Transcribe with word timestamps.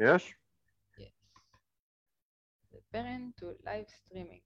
יש? 0.00 0.34
Yes. 0.96 1.02
The 2.72 2.78
parent 2.92 3.40
to 3.40 3.64
live 3.64 3.88
streaming. 3.88 4.42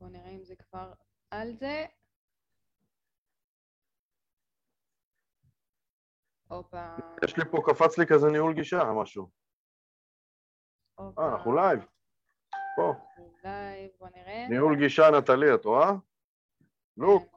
בואו 0.00 0.10
נראה 0.10 0.30
אם 0.30 0.44
זה 0.44 0.56
כבר 0.56 0.92
על 1.30 1.56
זה. 1.56 1.86
הופה. 6.48 6.96
יש 7.24 7.36
לי 7.36 7.44
פה, 7.50 7.58
קפץ 7.66 7.98
לי 7.98 8.04
כזה 8.06 8.26
ניהול 8.32 8.54
גישה, 8.54 8.78
משהו. 9.00 9.30
הופה. 10.94 11.22
אה, 11.22 11.32
אנחנו 11.32 11.54
לייב. 11.54 11.86
פה, 12.76 12.92
לייב, 13.44 13.90
בוא 13.98 14.08
נראה. 14.08 14.46
ניהול 14.50 14.76
גישה 14.78 15.02
נטלי, 15.18 15.54
את 15.54 15.64
רואה? 15.64 15.90
לוק, 16.96 17.22
כן. 17.22 17.36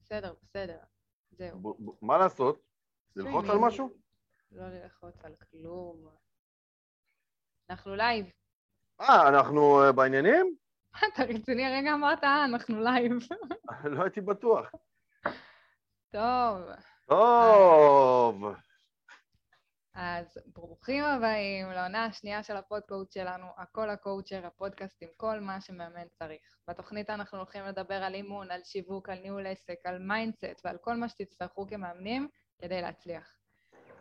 בסדר, 0.00 0.34
בסדר. 0.42 0.78
זהו. 1.30 1.76
מה 2.02 2.18
לעשות? 2.18 2.67
ללחוץ 3.18 3.48
על. 3.48 3.58
משהו? 3.58 3.90
לא 4.50 4.68
ללחוץ 4.68 5.24
על 5.24 5.34
כלום. 5.50 6.08
אנחנו 7.70 7.96
לייב. 7.96 8.26
אה, 9.00 9.28
אנחנו 9.28 9.82
אה, 9.82 9.92
בעניינים? 9.92 10.54
אתה 11.14 11.22
רציני? 11.22 11.66
הרגע 11.66 11.94
אמרת, 11.94 12.24
אה, 12.24 12.44
אנחנו 12.44 12.80
לייב. 12.80 13.12
לא 13.92 14.02
הייתי 14.02 14.20
בטוח. 14.20 14.70
טוב, 16.10 16.60
טוב, 17.06 18.44
אז 19.94 20.38
ברוכים 20.46 21.04
הבאים 21.04 21.70
לעונה 21.70 22.04
השנייה 22.04 22.42
של 22.42 22.56
הפודקאסט 22.56 23.12
שלנו, 23.12 23.46
הכל 23.56 23.90
הקואוצ'ר, 23.90 24.46
הפודקאסט 24.46 25.02
עם 25.02 25.08
כל 25.16 25.40
מה 25.40 25.60
שמאמן 25.60 26.08
צריך. 26.18 26.56
בתוכנית 26.68 27.10
אנחנו 27.10 27.38
הולכים 27.38 27.64
לדבר 27.64 27.94
על 27.94 28.14
אימון, 28.14 28.50
על 28.50 28.60
שיווק, 28.64 29.08
על 29.08 29.18
ניהול 29.18 29.46
עסק, 29.46 29.78
על 29.84 29.98
mindset 29.98 30.60
ועל 30.64 30.78
כל 30.80 30.94
מה 30.96 31.08
שתצטרכו 31.08 31.66
כמאמנים 31.66 32.28
כדי 32.58 32.82
להצליח. 32.82 33.38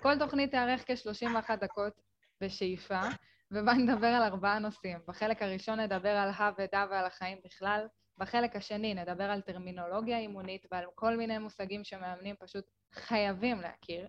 כל 0.02 0.20
תוכנית 0.20 0.52
תארך 0.52 0.84
כ-31 0.88 1.56
דקות 1.56 1.94
בשאיפה, 2.42 3.02
ובה 3.52 3.74
נדבר 3.74 4.08
על 4.08 4.24
ארבעה 4.24 4.60
נושאים. 4.60 5.00
בחלק 5.08 5.42
הראשון 5.42 5.80
נדבר 5.80 6.10
על 6.10 6.30
הא 6.38 6.52
ודא 6.58 6.86
ועל 6.90 7.06
החיים 7.06 7.38
בכלל, 7.46 7.88
בחלק 8.18 8.56
השני 8.56 8.94
נדבר 8.94 9.24
על 9.24 9.42
טרמינולוגיה 9.42 10.18
אימונית 10.18 10.66
ועל 10.72 10.86
כל 10.96 11.18
מיני 11.18 11.38
מושגים 11.38 11.84
שמאמנים 11.84 12.36
פשוט 12.40 12.66
חייבים 12.94 13.62
להכיר. 13.62 14.08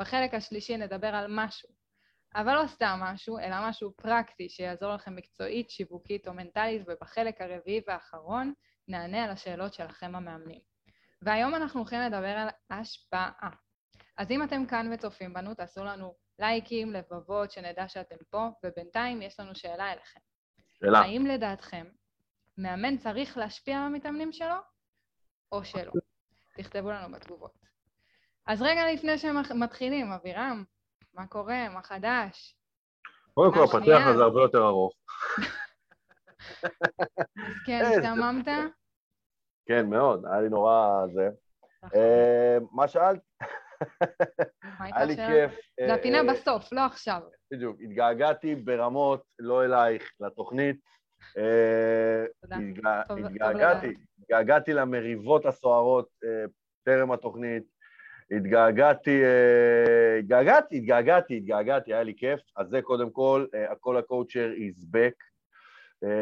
בחלק 0.00 0.34
השלישי 0.34 0.76
נדבר 0.76 1.06
על 1.06 1.26
משהו, 1.28 1.68
אבל 2.34 2.54
לא 2.54 2.66
סתם 2.66 2.98
משהו, 3.02 3.38
אלא 3.38 3.56
משהו 3.68 3.92
פרקטי 3.96 4.48
שיעזור 4.48 4.94
לכם 4.94 5.16
מקצועית, 5.16 5.70
שיווקית 5.70 6.28
או 6.28 6.34
מנטלית, 6.34 6.82
ובחלק 6.86 7.40
הרביעי 7.40 7.80
והאחרון 7.86 8.52
נענה 8.88 9.24
על 9.24 9.30
השאלות 9.30 9.74
שלכם 9.74 10.14
המאמנים. 10.14 10.60
והיום 11.22 11.54
אנחנו 11.54 11.80
הולכים 11.80 12.00
לדבר 12.00 12.36
על 12.38 12.48
השפעה. 12.70 13.50
אז 14.18 14.30
אם 14.30 14.42
אתם 14.42 14.66
כאן 14.66 14.92
וצופים 14.92 15.34
בנו, 15.34 15.54
תעשו 15.54 15.84
לנו 15.84 16.14
לייקים, 16.38 16.92
לבבות, 16.92 17.50
שנדע 17.50 17.88
שאתם 17.88 18.16
פה, 18.30 18.48
ובינתיים 18.64 19.22
יש 19.22 19.40
לנו 19.40 19.54
שאלה 19.54 19.92
אליכם. 19.92 20.20
שאלה. 20.80 20.98
האם 20.98 21.26
לדעתכם 21.26 21.86
מאמן 22.58 22.96
צריך 22.96 23.36
להשפיע 23.36 23.78
על 23.78 23.82
המתאמנים 23.82 24.32
שלו, 24.32 24.54
או 25.52 25.64
שלא? 25.64 25.92
תכתבו 26.56 26.90
לנו 26.90 27.14
בתגובות. 27.14 27.52
אז 28.46 28.62
רגע 28.62 28.92
לפני 28.92 29.18
שמתחילים, 29.18 30.12
אבירם, 30.12 30.64
מה 31.14 31.26
קורה? 31.26 31.68
מה 31.68 31.82
חדש? 31.82 32.56
קודם 33.34 33.52
כל, 33.54 33.80
שנייה? 33.80 34.08
הזה 34.08 34.22
הרבה 34.22 34.40
יותר 34.40 34.66
ארוך. 34.66 34.92
אז 36.18 37.54
כן, 37.66 37.84
השתממת? 37.88 38.48
כן, 39.66 39.90
מאוד, 39.90 40.26
היה 40.26 40.40
לי 40.40 40.48
נורא 40.48 41.06
זה. 41.14 41.28
נכון. 41.82 42.00
אה, 42.00 42.58
מה 42.72 42.88
שאלת? 42.88 43.27
היה 44.80 45.04
לי? 45.04 45.16
כיף. 45.16 45.52
זה 45.86 45.94
הפינה 45.94 46.18
אה, 46.18 46.32
בסוף, 46.32 46.72
לא 46.72 46.80
עכשיו. 46.80 47.20
בדיוק, 47.52 47.76
התגעגעתי 47.80 48.54
ברמות, 48.54 49.22
לא 49.38 49.64
אלייך, 49.64 50.12
לתוכנית. 50.20 50.76
אה, 51.38 52.24
התגעגעתי, 53.18 53.94
התגעגעתי 54.18 54.72
למריבות 54.72 55.46
הסוערות 55.46 56.08
אה, 56.24 56.44
טרם 56.84 57.12
התוכנית. 57.12 57.78
התגעגעתי, 58.30 59.22
התגעגעתי, 60.18 60.76
התגעגעתי, 60.76 61.36
התגעגעתי, 61.36 61.94
היה 61.94 62.02
לי 62.02 62.14
כיף. 62.16 62.40
אז 62.56 62.68
זה 62.68 62.82
קודם 62.82 63.10
כל, 63.10 63.46
הכל 63.70 63.96
הקואוצ'ר 63.96 64.52
is 64.56 64.94
back. 64.94 65.28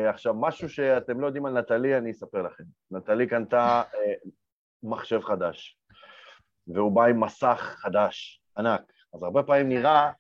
עכשיו, 0.09 0.35
משהו 0.35 0.69
שאתם 0.69 1.21
לא 1.21 1.27
יודעים 1.27 1.47
על 1.47 1.59
נטלי, 1.59 1.97
אני 1.97 2.11
אספר 2.11 2.43
לכם. 2.43 2.65
נטלי 2.91 3.27
קנתה 3.27 3.83
מחשב 4.83 5.21
חדש, 5.21 5.79
והוא 6.67 6.93
בא 6.93 7.05
עם 7.05 7.25
מסך 7.25 7.77
חדש, 7.79 8.43
ענק. 8.59 8.81
אז 9.15 9.23
הרבה 9.23 9.43
פעמים 9.43 9.69
נראה 9.69 10.11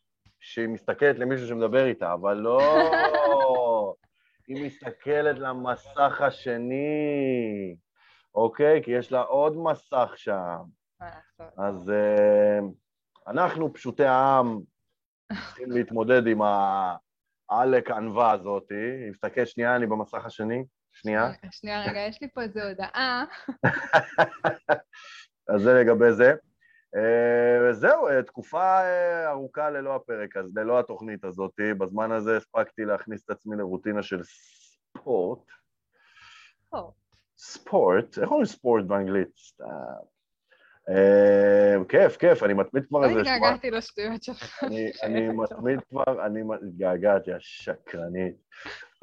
שהיא 0.40 0.68
מסתכלת 0.68 1.18
למישהו 1.18 1.48
שמדבר 1.48 1.86
איתה, 1.86 2.12
אבל 2.12 2.34
לא, 2.34 2.58
היא 4.48 4.66
מסתכלת 4.66 5.38
למסך 5.38 6.20
השני, 6.20 7.76
אוקיי? 8.34 8.82
כי 8.84 8.90
יש 8.90 9.12
לה 9.12 9.20
עוד 9.20 9.56
מסך 9.56 10.12
שם. 10.16 10.58
אז 11.58 11.90
אה, 11.90 12.58
אנחנו, 13.28 13.72
פשוטי 13.72 14.04
העם, 14.04 14.60
צריכים 15.32 15.70
להתמודד 15.70 16.26
עם 16.26 16.40
העלק 17.50 17.90
ענווה 17.90 18.32
הזאת. 18.32 18.70
היא 18.70 19.10
מסתכלת, 19.10 19.48
שנייה, 19.48 19.76
אני 19.76 19.86
במסך 19.86 20.24
השני, 20.24 20.64
שנייה. 20.92 21.30
שנייה, 21.50 21.86
רגע, 21.86 22.00
יש 22.00 22.22
לי 22.22 22.28
פה 22.34 22.42
איזו 22.42 22.60
הודעה. 22.60 23.24
אז 25.48 25.62
זה 25.62 25.74
לגבי 25.74 26.12
זה. 26.12 26.34
אה, 26.96 27.70
וזהו, 27.70 28.08
אה, 28.08 28.22
תקופה 28.22 28.80
אה, 28.80 29.30
ארוכה 29.30 29.70
ללא 29.70 29.94
הפרק, 29.94 30.36
אז 30.36 30.56
ללא 30.56 30.78
התוכנית 30.78 31.24
הזאת. 31.24 31.60
בזמן 31.78 32.12
הזה 32.12 32.36
הספקתי 32.36 32.84
להכניס 32.84 33.24
את 33.24 33.30
עצמי 33.30 33.56
לרוטינה 33.56 34.02
של 34.02 34.20
ספורט. 34.22 35.38
ספורט? 37.38 38.18
איך 38.18 38.30
אומרים 38.30 38.46
ספורט 38.46 38.84
באנגלית? 38.84 39.28
כיף, 41.88 42.16
כיף, 42.16 42.42
אני 42.42 42.54
מתמיד 42.54 42.86
כבר 42.88 43.00
לא 43.00 43.04
איזה 43.04 43.20
שבועיים. 43.20 43.42
התגעגעתי 43.44 43.70
לשטויות 43.70 44.22
שלך. 44.22 44.64
אני, 44.64 44.90
אני 45.04 45.28
מתמיד 45.28 45.80
כבר, 45.88 46.26
אני 46.26 46.40
התגעגעתי, 46.62 47.32
השקרנית. 47.32 48.34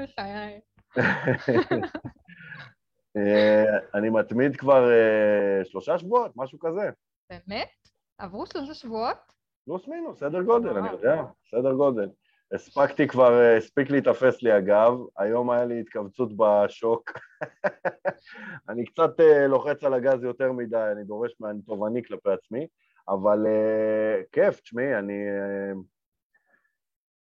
בחיי. 0.02 0.60
אה, 3.18 3.78
אני 3.94 4.10
מתמיד 4.10 4.56
כבר 4.56 4.92
אה, 4.92 5.66
שלושה 5.66 5.98
שבועות, 5.98 6.32
משהו 6.36 6.60
כזה. 6.60 6.90
באמת? 7.30 7.70
עברו 8.18 8.46
שלושה 8.46 8.74
שבועות? 8.74 9.18
פלוס 9.66 9.88
מינוס, 9.88 10.20
סדר 10.20 10.42
גודל, 10.42 10.78
אני. 10.78 10.90
יודע, 10.90 11.24
סדר 11.52 11.74
גודל. 11.74 12.10
הספקתי 12.52 13.08
כבר, 13.08 13.42
אה, 13.42 13.58
הספיק 13.58 13.90
להתאפס 13.90 14.42
לי 14.42 14.52
הגב, 14.52 14.94
היום 15.18 15.50
היה 15.50 15.66
לי 15.66 15.80
התכווצות 15.80 16.30
בשוק. 16.38 17.12
אני 18.70 18.86
קצת 18.86 19.12
לוחץ 19.50 19.84
על 19.84 19.94
הגז 19.94 20.24
יותר 20.24 20.52
מדי, 20.52 20.90
אני 20.92 21.04
דורש. 21.04 21.32
אני 21.50 21.62
תובעני 21.62 22.04
כלפי 22.04 22.30
עצמי, 22.32 22.68
אבל 23.10 23.46
כיף, 24.32 24.60
תשמעי, 24.60 25.00
אני 25.00 25.26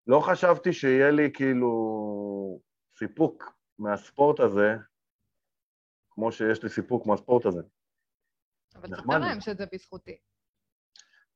לא 0.07 0.19
חשבתי 0.19 0.73
שיהיה 0.73 1.11
לי 1.11 1.31
כאילו 1.33 2.59
סיפוק 2.97 3.53
מהספורט 3.79 4.39
הזה, 4.39 4.75
כמו 6.19 6.31
שיש 6.31 6.63
לי 6.63 6.69
סיפוק 6.69 7.05
מהספורט 7.05 7.45
הזה. 7.45 7.61
אבל. 8.75 8.89
תספר 8.89 9.19
להם 9.19 9.41
שזה 9.41 9.65
בזכותי. 9.73 10.17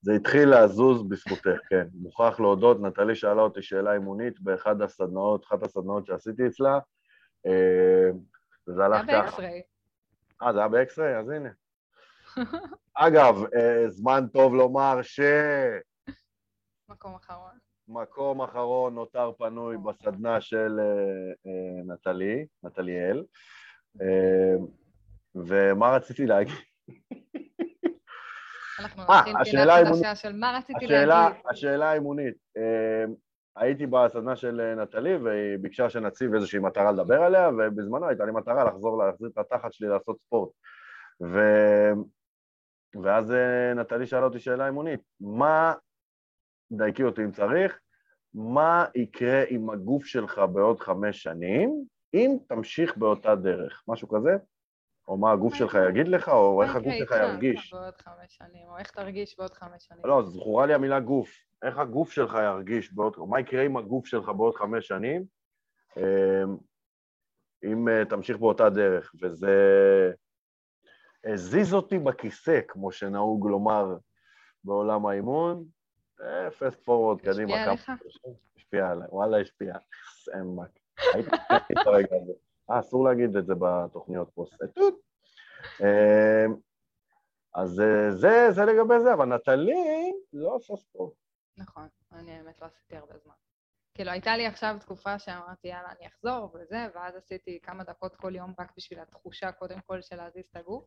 זה 0.02 0.14
התחיל 0.14 0.50
לזוז 0.50 1.10
בזכותך, 1.10 1.60
כן. 1.70 1.88
מוכרח 1.94 2.40
להודות, 2.40 2.82
נטלי 2.82 3.16
שאלה 3.16 3.42
אותי 3.42 3.62
שאלה 3.62 3.94
אימונית 3.94 4.40
באחד 4.40 4.82
הסדנאות, 4.82 5.46
אחת 5.46 5.64
הסדנאות 5.64 6.06
שעשיתי 6.06 6.48
אצלה, 6.48 6.80
אה, 7.46 8.10
וזה 8.68 8.78
זה 8.78 8.86
הלך 8.86 9.10
היה 9.10 9.22
ככה. 9.22 9.22
ב 9.24 9.29
X-ray. 9.29 9.62
אה, 10.42 10.54
זה 10.54 10.60
היה 10.60 10.68
ב 10.68 10.75
X-ray? 10.75 11.18
אז 11.18 11.30
הנה. 11.30 11.50
אגב, 12.94 13.36
אה, 13.56 13.90
זמן 13.90 14.28
טוב 14.34 14.56
לומר 14.56 15.00
מקום 16.90 17.16
אחרון. 17.16 17.58
שמקום 17.86 18.42
אחרון 18.42 18.96
נותר 18.96 19.32
פנוי 19.38 19.78
בסדנה 19.78 20.42
של 20.42 20.80
אה, 20.80 21.94
נטלי, 21.94 22.46
נטליאל. 22.64 23.24
אה, 24.02 24.56
ומה 25.36 25.96
רציתי 25.96 26.26
להגיד? 26.26 26.54
אנחנו 28.80 29.04
אה, 29.04 29.18
נתחיל 29.20 29.34
פינה 29.34 29.40
השאלה 29.42 29.76
האימונית- 29.76 29.96
חדשה 30.06 30.16
של 30.16 30.36
מה 30.36 30.58
רציתי 30.58 30.86
השאלה, 30.86 31.06
להגיד. 31.06 31.42
השאלה 31.52 31.90
האימונית, 31.92 32.34
אה, 32.58 33.06
הייתי 33.56 33.86
בסדנה 33.88 34.36
של 34.36 34.62
אה, 34.62 34.76
נטלי 34.84 35.16
והיא 35.16 35.58
ביקשה 35.62 35.90
שנציב 35.90 36.34
איזושהי 36.34 36.60
מטרה 36.60 36.92
לדבר 36.92 37.22
עליה 37.22 37.50
ובזמנו 37.50 38.08
הייתה 38.08 38.26
לי 38.26 38.32
מטרה 38.32 38.64
לחזור 38.64 39.04
להחזיר 39.04 39.30
את 39.34 39.38
התחת 39.38 39.74
שלי 39.74 39.88
לעשות 39.88 40.18
ספורט 40.26 40.50
ו... 41.24 41.40
ואז 43.04 43.32
אה, 43.32 43.74
נטלי 43.74 44.08
שאלה 44.08 44.24
אותי 44.26 44.40
שאלה 44.40 44.66
אימונית, 44.66 45.00
מה, 45.22 45.74
דייקי 46.72 47.04
אותי 47.04 47.24
אם 47.24 47.32
צריך, 47.32 47.80
מה 48.34 48.86
יקרה 48.96 49.44
עם 49.50 49.70
הגוף 49.70 50.06
שלך 50.06 50.42
בעוד 50.54 50.80
חמש 50.80 51.24
שנים 51.24 51.86
אם 52.14 52.38
תמשיך 52.48 52.98
באותה 52.98 53.36
דרך, 53.36 53.84
משהו 53.88 54.08
כזה? 54.08 54.38
או 55.08 55.18
מה 55.18 55.32
הגוף 55.32 55.54
שלך 55.54 55.78
יגיד 55.90 56.08
לך, 56.08 56.30
או 56.30 56.64
איך 56.64 56.76
הגוף 56.76 56.94
שלך 56.94 57.12
ירגיש. 57.12 57.74
בעוד 57.74 57.98
חמש 57.98 58.38
שנים, 58.38 58.68
או 58.70 58.78
איך 58.78 58.92
תרגיש 58.92 59.38
בעוד 59.38 59.54
חמש 59.54 59.86
שנים. 59.86 60.02
לא, 60.06 60.24
זכורה 60.26 60.66
לי 60.66 60.74
המילה 60.74 61.00
גוף. 61.00 61.30
איך 61.64 61.78
הגוף 61.78 62.12
שלך 62.12 62.38
ירגיש 62.44 62.94
בעוד... 62.94 63.16
מה 63.28 63.40
יקרה 63.40 63.64
עם 63.64 63.78
הגוף 63.78 64.08
שלך 64.08 64.30
בעוד 64.30 64.56
חמש 64.56 64.88
שנים, 64.88 65.26
אמ, 65.98 66.58
אם 67.64 67.90
אה, 67.90 68.06
תמשיך 68.06 68.38
באותה 68.38 68.70
דרך. 68.70 69.12
וזה 69.22 69.52
הזיז 71.26 71.74
אותי 71.74 72.00
בכיסא, 72.00 72.60
כמו 72.68 72.92
שנהוג 72.92 73.48
לומר 73.48 73.98
בעולם 74.64 75.06
האימון. 75.06 75.66
פסט 76.60 76.64
אה, 76.64 76.84
פורוורד, 76.86 77.22
קדימה. 77.22 77.54
השפיע 77.54 77.64
עליך? 77.64 77.92
השפיע 78.58 78.90
עליי, 78.90 79.08
וואלה, 79.12 79.42
השפיע. 79.42 79.74
סמק. 80.24 80.83
הייתי 81.14 81.74
את 81.82 81.88
הרגע 81.88 82.16
הזה. 82.22 82.34
אה, 82.72 82.80
אסור 82.80 83.04
להגיד 83.04 83.36
את 83.36 83.46
זה 83.46 83.54
בתוכניות 83.60 84.30
פוסט. 84.34 84.54
אמ, 85.82 86.56
אז 87.56 87.80
אה, 87.80 88.12
זה, 88.12 88.52
זה 88.52 88.66
לגבי 88.66 89.00
זה, 89.04 89.14
אבל 89.14 89.26
נטלי 89.26 90.12
לא 90.34 90.56
עושה 90.56 90.76
ספורט. 90.76 91.14
נכון, 91.58 91.88
אני 92.12 92.32
האמת 92.32 92.62
לא 92.62 92.68
עשיתי 92.68 92.98
הרבה 92.98 93.18
זמן. 93.18 93.34
כאילו, 93.94 94.12
הייתה 94.12 94.38
לי 94.38 94.46
עכשיו 94.46 94.76
תקופה 94.80 95.20
שאמרתי, 95.20 95.68
יאללה, 95.68 95.92
אני 96.00 96.08
אחזור 96.08 96.52
וזה, 96.54 96.88
ואז 96.96 97.16
עשיתי 97.16 97.60
כמה 97.64 97.84
דקות 97.84 98.16
כל 98.16 98.36
יום 98.36 98.54
רק 98.60 98.72
בשביל 98.78 99.00
התחושה, 99.00 99.52
קודם 99.52 99.80
כל, 99.86 100.02
של 100.02 100.16
להזיז 100.16 100.46
את 100.52 100.56
הגוף, 100.56 100.86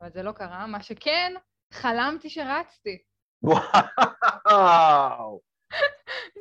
אבל 0.00 0.10
זה 0.10 0.22
לא 0.22 0.32
קרה. 0.32 0.66
מה 0.66 0.82
שכן, 0.82 1.34
חלמתי 1.72 2.30
שרצתי. 2.30 3.02
וואו! 3.42 5.40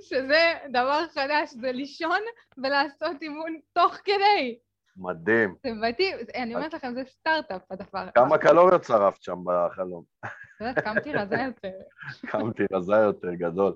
שזה 0.01 0.53
דבר 0.71 1.07
חדש, 1.07 1.53
זה 1.53 1.71
לישון 1.71 2.19
ולעשות 2.57 3.21
אימון 3.21 3.59
תוך 3.73 3.93
כדי. 3.93 4.57
מדהים. 4.97 5.55
זה 5.63 5.73
מדהים, 5.73 6.17
אני 6.35 6.55
אומרת 6.55 6.73
לכם, 6.73 6.93
זה 6.93 7.03
סטארט-אפ 7.05 7.61
הדבר. 7.71 8.07
כמה 8.15 8.37
קלוריות 8.37 8.83
שרפת 8.83 9.23
שם 9.23 9.37
בחלום? 9.45 10.03
את 10.25 10.31
יודעת, 10.61 10.79
קמתי 10.79 11.13
רזה 11.13 11.35
יותר. 11.35 11.71
קמתי 12.31 12.63
רזה 12.73 12.95
יותר, 12.95 13.33
גדול. 13.33 13.73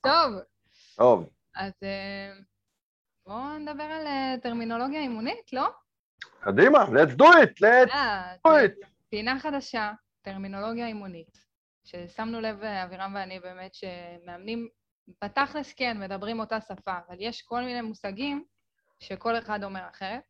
טוב. 0.00 0.32
טוב. 0.96 1.28
אז 1.56 1.72
אה, 1.82 2.32
בואו 3.26 3.58
נדבר 3.58 3.82
על 3.82 4.06
אה, 4.06 4.34
טרמינולוגיה 4.42 5.00
אימונית, 5.00 5.52
לא? 5.52 5.68
קדימה, 6.40 6.84
let's 6.84 7.16
do 7.18 7.24
it, 7.24 7.62
let's 7.62 7.94
אה, 7.94 8.34
do 8.46 8.50
it. 8.50 8.86
פינה 9.10 9.40
חדשה, 9.40 9.92
טרמינולוגיה 10.22 10.86
אימונית, 10.86 11.38
ששמנו 11.84 12.40
לב, 12.40 12.62
אבירם 12.62 13.12
ואני, 13.14 13.40
באמת, 13.40 13.74
שמאמנים, 13.74 14.68
בתכלס 15.24 15.72
כן, 15.72 16.00
מדברים 16.00 16.40
אותה 16.40 16.60
שפה, 16.60 16.98
אבל 17.08 17.16
יש 17.18 17.42
כל 17.42 17.60
מיני 17.60 17.80
מושגים 17.80 18.44
שכל 19.00 19.38
אחד 19.38 19.64
אומר 19.64 19.88
אחרת, 19.90 20.22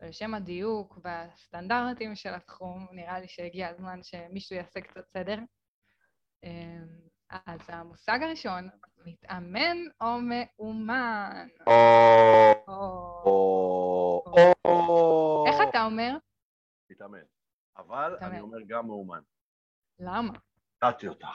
ולשם 0.00 0.34
הדיוק 0.34 0.98
והסטנדרטים 1.02 2.14
של 2.14 2.34
התחום, 2.34 2.86
נראה 2.92 3.20
לי 3.20 3.28
שהגיע 3.28 3.68
הזמן 3.68 4.02
שמישהו 4.02 4.56
יעשה 4.56 4.80
קצת 4.80 5.08
סדר. 5.08 5.38
אמ, 6.44 7.04
אז 7.46 7.60
המושג 7.68 8.18
הראשון, 8.22 8.68
מתאמן 9.04 9.76
או 10.00 10.18
מאומן? 10.20 11.48
איך 15.46 15.68
אתה 15.68 15.84
אומר? 15.84 16.16
מתאמן. 16.90 17.22
אבל 17.76 18.16
אני 18.22 18.40
אומר 18.40 18.58
גם 18.66 18.86
מאומן. 18.86 19.20
למה? 19.98 20.32
הפתעתי 20.76 21.08
אותך. 21.08 21.28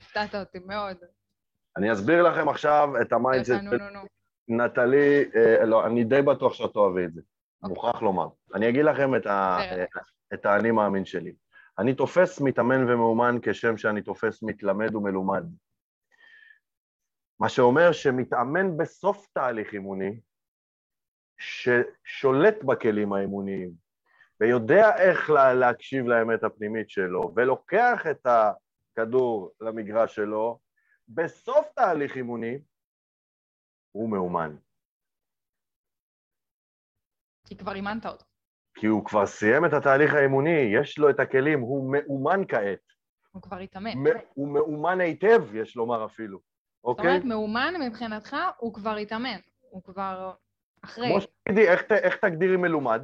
הפתעת 0.00 0.34
אותי 0.34 0.58
מאוד. 0.58 0.96
אני 1.76 1.92
אסביר 1.92 2.22
לכם 2.22 2.48
עכשיו 2.48 2.88
את 3.00 3.12
ה 3.12 3.16
mindset. 3.16 3.50
נו, 3.50 3.70
נו, 3.70 3.90
נו. 3.90 4.00
נטלי, 4.48 5.24
אה, 5.34 5.64
לא, 5.64 5.86
אני 5.86 6.04
די 6.04 6.22
בטוח 6.22 6.54
שתאהבי 6.54 7.04
את 7.04 7.14
זה, 7.14 7.20
אוקיי. 7.62 7.74
מוכרח 7.74 8.02
לומר. 8.02 8.28
אני 8.54 8.68
אגיד 8.68 8.84
לכם 8.84 9.14
את, 10.34 10.46
האני 10.46 10.70
מאמין 10.70 11.04
שלי. 11.04 11.32
אני 11.78 11.94
תופס 11.94 12.40
מתאמן 12.40 12.90
ומאומן 12.90 13.36
כשם 13.42 13.76
שאני 13.76 14.02
תופס 14.02 14.42
מתלמד 14.42 14.94
ומלומד. 14.94 15.44
מה 17.40 17.48
שאומר 17.48 17.92
שמתאמן 17.92 18.76
בסוף 18.76 19.26
תהליך 19.32 19.72
אימוני, 19.72 20.20
ששולט 21.38 22.64
בכלים 22.64 23.12
האימוניים, 23.12 23.70
ויודע 24.40 24.96
איך 24.96 25.30
לה, 25.30 25.54
להקשיב 25.54 26.06
לאמת 26.06 26.44
הפנימית 26.44 26.90
שלו, 26.90 27.32
ולוקח 27.36 28.06
את 28.10 28.26
הכדור 28.26 29.52
למגרש 29.60 30.16
שלו, 30.16 30.58
בסוף 31.14 31.66
תהליך 31.76 32.16
אימוני, 32.16 32.58
הוא 33.92 34.10
מאומן. 34.10 34.56
כי 37.46 37.56
כבר 37.56 37.74
אימנת 37.74 38.06
אותו. 38.06 38.24
כי 38.74 38.86
הוא 38.86 39.04
כבר 39.04 39.26
סיים 39.26 39.64
את 39.64 39.72
התהליך 39.72 40.14
האימוני, 40.14 40.58
יש 40.80 40.98
לו 40.98 41.10
את 41.10 41.20
הכלים, 41.20 41.60
הוא 41.60 41.92
מאומן 41.92 42.40
כעת. 42.48 42.92
הוא 43.32 43.42
כבר 43.42 43.56
התאמן. 43.56 43.90
הוא 44.34 44.54
מאומן 44.54 45.00
היטב, 45.00 45.54
יש 45.54 45.76
לומר 45.76 46.06
אפילו, 46.06 46.40
אוקיי? 46.84 47.04
זאת 47.04 47.10
אומרת, 47.10 47.24
מאומן 47.24 47.74
מבחינתך, 47.86 48.36
הוא 48.58 48.74
כבר 48.74 48.94
התאמן. 48.96 49.38
הוא 49.60 49.82
כבר 49.82 50.34
אחרי. 50.84 51.06
כמו 51.08 51.20
שתגידי, 51.20 51.68
איך, 51.68 51.82
איך 51.90 52.16
תגדירי 52.16 52.56
מלומד? 52.56 53.00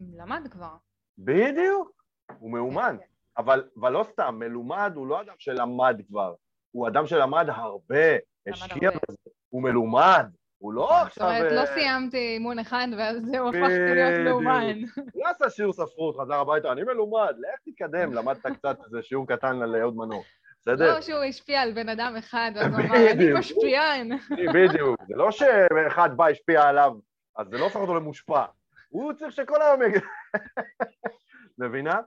למד 0.00 0.48
כבר. 0.50 0.76
בדיוק, 1.18 2.04
הוא 2.38 2.52
מאומן. 2.52 2.96
אבל, 3.38 3.64
אבל 3.80 3.92
לא 3.92 4.04
סתם, 4.12 4.34
מלומד 4.38 4.92
הוא 4.94 5.06
לא 5.06 5.20
אדם 5.20 5.34
שלמד 5.38 6.00
כבר, 6.08 6.34
הוא 6.70 6.88
אדם 6.88 7.06
שלמד 7.06 7.46
הרבה, 7.48 8.16
השקיע 8.46 8.90
בזה, 8.90 9.30
הוא 9.48 9.62
מלומד, 9.62 10.26
הוא 10.58 10.72
לא 10.72 11.02
עכשיו... 11.02 11.28
זאת 11.28 11.38
אומרת, 11.38 11.52
לא 11.52 11.74
סיימתי 11.74 12.16
אימון 12.16 12.58
אחד 12.58 12.86
ואז 12.98 13.16
זהו, 13.24 13.48
הפכתי 13.48 13.94
להיות 13.94 14.24
מאומן. 14.24 14.80
לא 15.14 15.30
עשה 15.30 15.50
שיעור 15.50 15.72
ספרות, 15.72 16.16
חזר 16.20 16.34
הביתה, 16.34 16.72
אני 16.72 16.82
מלומד, 16.82 17.34
לך 17.38 17.60
תתקדם, 17.64 18.12
למדת 18.12 18.46
קצת 18.46 18.78
איזה 18.84 19.02
שיעור 19.02 19.26
קטן 19.26 19.62
על 19.62 19.76
אהוד 19.76 19.96
מנור. 19.96 20.24
בסדר? 20.60 20.94
לא 20.94 21.00
שהוא 21.00 21.22
השפיע 21.22 21.60
על 21.60 21.72
בן 21.72 21.88
אדם 21.88 22.14
אחד, 22.18 22.50
ואז 22.54 22.72
הוא 22.72 22.86
אמר, 22.86 23.10
אני 23.10 23.32
משפיען. 23.38 24.10
בדיוק, 24.54 25.00
זה 25.08 25.14
לא 25.16 25.30
שאחד 25.30 26.16
בא, 26.16 26.26
השפיע 26.26 26.62
עליו, 26.62 26.92
אז 27.36 27.46
זה 27.48 27.58
לא 27.58 27.64
הופך 27.64 27.76
אותו 27.76 27.94
למושפע. 27.94 28.44
הוא 28.88 29.12
צריך 29.12 29.32
שכל 29.32 29.62
היום 29.62 29.82
יגיד... 29.82 30.02
מבינה? 31.58 32.00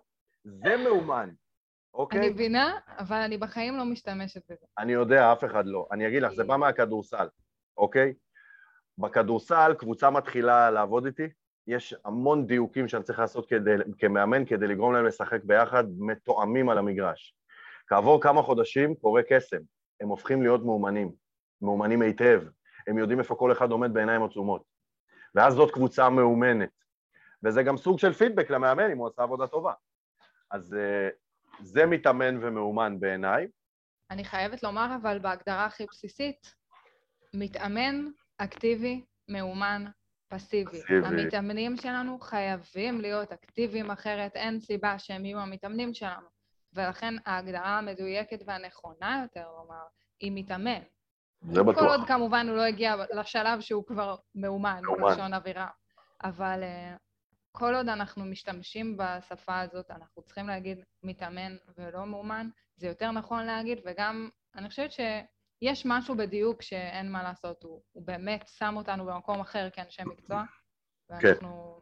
זה 0.47 0.77
מאומן, 0.77 1.29
אוקיי? 1.93 2.19
אני 2.19 2.29
מבינה, 2.29 2.79
אבל 2.99 3.17
אני 3.17 3.37
בחיים 3.37 3.77
לא 3.77 3.85
משתמשת 3.85 4.41
בזה. 4.51 4.65
אני 4.77 4.93
יודע, 4.93 5.31
אף 5.33 5.43
אחד 5.43 5.65
לא. 5.65 5.87
אני 5.91 6.07
אגיד 6.07 6.21
לך, 6.21 6.33
זה 6.33 6.43
בא 6.43 6.57
מהכדורסל, 6.57 7.27
אוקיי? 7.77 8.13
בכדורסל 8.97 9.73
קבוצה 9.77 10.09
מתחילה 10.09 10.71
לעבוד 10.71 11.05
איתי, 11.05 11.27
יש 11.67 11.95
המון 12.05 12.47
דיוקים 12.47 12.87
שאני 12.87 13.03
צריך 13.03 13.19
לעשות 13.19 13.49
כדי, 13.49 13.75
כמאמן 13.97 14.45
כדי 14.45 14.67
לגרום 14.67 14.93
להם 14.93 15.05
לשחק 15.05 15.43
ביחד, 15.43 15.83
מתואמים 15.97 16.69
על 16.69 16.77
המגרש. 16.77 17.35
כעבור 17.87 18.21
כמה 18.21 18.41
חודשים 18.41 18.95
קורה 18.95 19.21
קסם, 19.29 19.61
הם 20.01 20.07
הופכים 20.07 20.41
להיות 20.41 20.65
מאומנים, 20.65 21.11
מאומנים 21.61 22.01
היטב, 22.01 22.43
הם 22.87 22.97
יודעים 22.97 23.19
איפה 23.19 23.35
כל 23.35 23.51
אחד 23.51 23.71
עומד 23.71 23.93
בעיניים 23.93 24.23
עצומות. 24.23 24.63
ואז 25.35 25.53
זאת 25.53 25.71
קבוצה 25.71 26.09
מאומנת. 26.09 26.69
וזה 27.43 27.63
גם 27.63 27.77
סוג 27.77 27.99
של 27.99 28.13
פידבק 28.13 28.49
למאמן 28.49 28.91
אם 28.91 28.97
הוא 28.97 29.07
עשה 29.07 29.23
עבודה 29.23 29.47
טובה. 29.47 29.73
אז 30.51 30.73
אה, 30.73 31.09
זה 31.59 31.85
מתאמן 31.85 32.43
ומאומן 32.43 32.99
בעיניי. 32.99 33.47
אני 34.11 34.23
חייבת 34.23 34.63
לומר, 34.63 34.95
אבל 35.01 35.19
בהגדרה 35.19 35.65
הכי 35.65 35.85
בסיסית, 35.91 36.55
מתאמן, 37.33 38.05
אקטיבי, 38.37 39.05
מאומן, 39.29 39.85
פסיבי. 40.29 40.81
פסיבי. 40.81 41.07
המתאמנים 41.07 41.77
שלנו 41.77 42.19
חייבים 42.19 43.01
להיות 43.01 43.31
אקטיביים, 43.31 43.91
אחרת 43.91 44.35
אין 44.35 44.59
סיבה 44.59 44.99
שהם 44.99 45.25
יהיו 45.25 45.39
המתאמנים 45.39 45.93
שלנו. 45.93 46.27
ולכן 46.73 47.13
ההגדרה 47.25 47.77
המדויקת 47.77 48.39
והנכונה 48.45 49.21
יותר, 49.23 49.47
לומר, 49.57 49.83
היא 50.19 50.31
מתאמן. 50.35 50.81
זה 51.41 51.63
בטוח. 51.63 51.79
כל 51.79 51.87
עוד 51.87 52.07
כמובן 52.07 52.47
הוא 52.49 52.57
לא 52.57 52.61
הגיע 52.61 52.95
לשלב 53.13 53.59
שהוא 53.59 53.85
כבר 53.85 54.15
מאומן, 54.35 54.81
בלשון 54.99 55.33
אווירה. 55.33 55.67
אבל 56.23 56.63
uh, 56.63 57.06
כל 57.57 57.75
עוד 57.75 57.89
אנחנו 57.89 58.25
משתמשים 58.25 58.97
בשפה 58.97 59.59
הזאת, 59.59 59.91
אנחנו 59.91 60.21
צריכים 60.21 60.47
להגיד 60.47 60.77
מתאמן 61.03 61.55
ולא 61.77 62.05
מאומן, 62.05 62.49
זה 62.75 62.87
יותר 62.87 63.11
נכון 63.11 63.45
להגיד, 63.45 63.79
וגם 63.85 64.29
אני 64.55 64.69
חושבת 64.69 64.91
שיש 64.91 65.85
משהו 65.85 66.17
בדיוק 66.17 66.61
שאין 66.61 67.11
מה 67.11 67.23
לעשות, 67.23 67.63
הוא, 67.63 67.81
הוא 67.91 68.03
באמת 68.05 68.43
שם 68.47 68.73
אותנו 68.77 69.05
במקום 69.05 69.39
אחר 69.39 69.69
כאנשי 69.69 70.01
מקצוע, 70.05 70.43
ואנחנו 71.09 71.81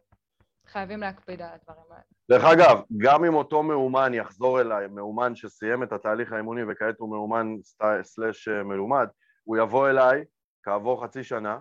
כן. 0.64 0.70
חייבים 0.70 1.00
להקפיד 1.00 1.42
על 1.42 1.48
הדברים 1.48 1.86
האלה. 1.90 2.02
דרך 2.30 2.44
אגב, 2.44 2.82
גם 2.96 3.24
אם 3.24 3.34
אותו 3.34 3.62
מאומן 3.62 4.14
יחזור 4.14 4.60
אליי, 4.60 4.86
מאומן 4.86 5.34
שסיים 5.34 5.82
את 5.82 5.92
התהליך 5.92 6.32
האימוני 6.32 6.62
וכעת 6.68 6.94
הוא 6.98 7.10
מאומן 7.10 7.46
slash 8.02 8.48
מלומד, 8.48 9.06
הוא 9.44 9.56
יבוא 9.56 9.88
אליי 9.90 10.24
כעבור 10.62 11.04
חצי 11.04 11.24
שנה, 11.24 11.58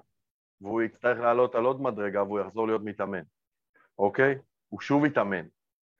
והוא 0.62 0.82
יצטרך 0.82 1.20
לעלות 1.20 1.56
על 1.56 1.66
עוד 1.66 1.82
מדרגה 1.82 2.24
והוא 2.24 2.40
יחזור 2.40 2.68
להיות 2.68 2.82
מתאמן. 2.84 3.22
אוקיי? 4.00 4.38
הוא 4.70 4.82
שוב 4.82 5.06
יתאמן. 5.06 5.46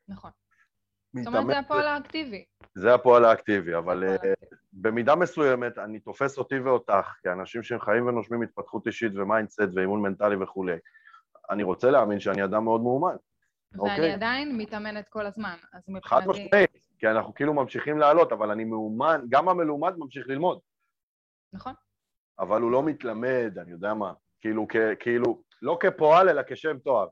נכון. 0.08 0.32
זאת 1.14 1.28
אומרת, 1.28 1.46
זה 1.46 1.60
הפועל 1.60 1.88
האקטיבי. 1.88 2.46
זה 2.76 2.94
הפועל 2.94 3.26
האקטיבי, 3.26 3.76
אבל 3.78 4.04
uh, 4.16 4.28
במידה 4.74 5.16
מסוימת 5.16 5.78
אני 5.78 6.00
תופס 6.00 6.38
אותי 6.38 6.60
ואותך 6.60 7.16
כאנשים 7.24 7.64
שהם 7.64 7.80
חיים 7.80 8.08
ונושמים 8.08 8.42
התפתחות 8.42 8.88
אישית 8.88 9.12
ו 9.16 9.22
mindset 9.22 9.62
ואימון 9.76 10.02
מנטלי 10.02 10.36
וכולי. 10.36 10.78
אני 11.50 11.64
רוצה 11.64 11.92
להאמין 11.92 12.20
שאני 12.20 12.44
אדם 12.44 12.64
מאוד 12.64 12.82
מאומן. 12.82 13.16
ואני 13.72 13.92
אוקיי. 13.92 14.14
עדיין 14.14 14.58
מתאמנת 14.58 15.10
כל 15.10 15.26
הזמן, 15.26 15.56
אז 15.74 15.84
חד 16.04 16.28
מבחינתי... 16.28 16.30
משמעית, 16.30 16.88
כי 17.00 17.08
אנחנו 17.08 17.34
כאילו 17.34 17.54
ממשיכים 17.54 17.98
לעלות, 17.98 18.32
אבל 18.32 18.52
אני 18.52 18.64
מאומן, 18.64 19.22
גם 19.30 19.50
המלומד 19.50 19.94
ממשיך 19.98 20.28
ללמוד, 20.28 20.60
נכון. 21.54 21.74
אבל 22.40 22.62
הוא 22.62 22.72
לא 22.72 22.84
מתלמד, 22.84 23.54
אני 23.62 23.72
יודע 23.72 23.94
מה, 23.94 24.14
כאילו, 24.40 24.68
כאילו 25.00 25.42
לא 25.62 25.78
כפועל, 25.80 26.30
אלא 26.30 26.42
כשם 26.48 26.78
תואר. 26.80 27.08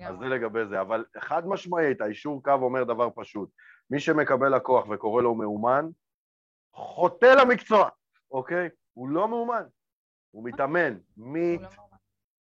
אז. 0.00 0.14
זה 0.20 0.28
לגבי 0.28 0.66
זה, 0.66 0.80
אבל 0.80 1.04
חד 1.18 1.46
משמעית, 1.46 2.00
האישור 2.00 2.42
קו 2.42 2.52
אומר 2.52 2.84
דבר 2.84 3.08
פשוט. 3.14 3.50
מי 3.90 4.00
שמקבל 4.00 4.56
לקוח 4.56 4.86
וקורא 4.90 5.22
לו 5.22 5.34
מאומן, 5.34 5.86
חוטא 6.74 7.34
למקצוע, 7.40 7.88
אוקיי? 8.30 8.68
הוא 8.92 9.08
לא 9.08 9.28
מאומן, 9.28 9.64
הוא 10.30 10.44
מתאמן. 10.44 10.98
לא. 11.16 11.68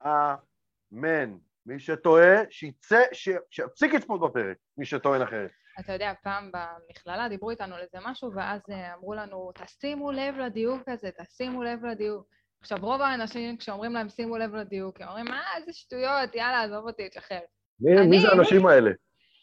מתאמן. 0.01 1.37
מי 1.65 1.79
שטועה, 1.79 2.35
שיצא, 2.49 3.01
שיפסיק 3.49 3.93
לצפות 3.93 4.21
בפרק, 4.21 4.57
מי 4.77 4.85
שטוען 4.85 5.21
אחרת. 5.21 5.51
אתה 5.79 5.93
יודע, 5.93 6.13
פעם 6.23 6.51
במכללה 6.51 7.29
דיברו 7.29 7.49
איתנו 7.49 7.75
על 7.75 7.81
איזה 7.81 7.97
משהו, 8.01 8.31
ואז 8.35 8.61
אה, 8.71 8.93
אמרו 8.93 9.13
לנו, 9.13 9.51
תשימו 9.55 10.11
לב 10.11 10.35
לדיוק 10.35 10.81
הזה, 10.87 11.09
תשימו 11.11 11.63
לב 11.63 11.85
לדיוק. 11.85 12.27
עכשיו, 12.61 12.77
רוב 12.81 13.01
האנשים, 13.01 13.57
כשאומרים 13.57 13.93
להם 13.93 14.09
שימו 14.09 14.37
לב 14.37 14.55
לדיוק, 14.55 15.01
הם 15.01 15.07
אומרים, 15.07 15.25
מה, 15.25 15.41
איזה 15.57 15.73
שטויות, 15.73 16.35
יאללה, 16.35 16.63
עזוב 16.63 16.87
אותי, 16.87 17.09
תשחרר. 17.09 17.39
מי, 17.79 18.07
מי 18.07 18.21
זה 18.21 18.27
האנשים 18.29 18.65
האלה? 18.65 18.91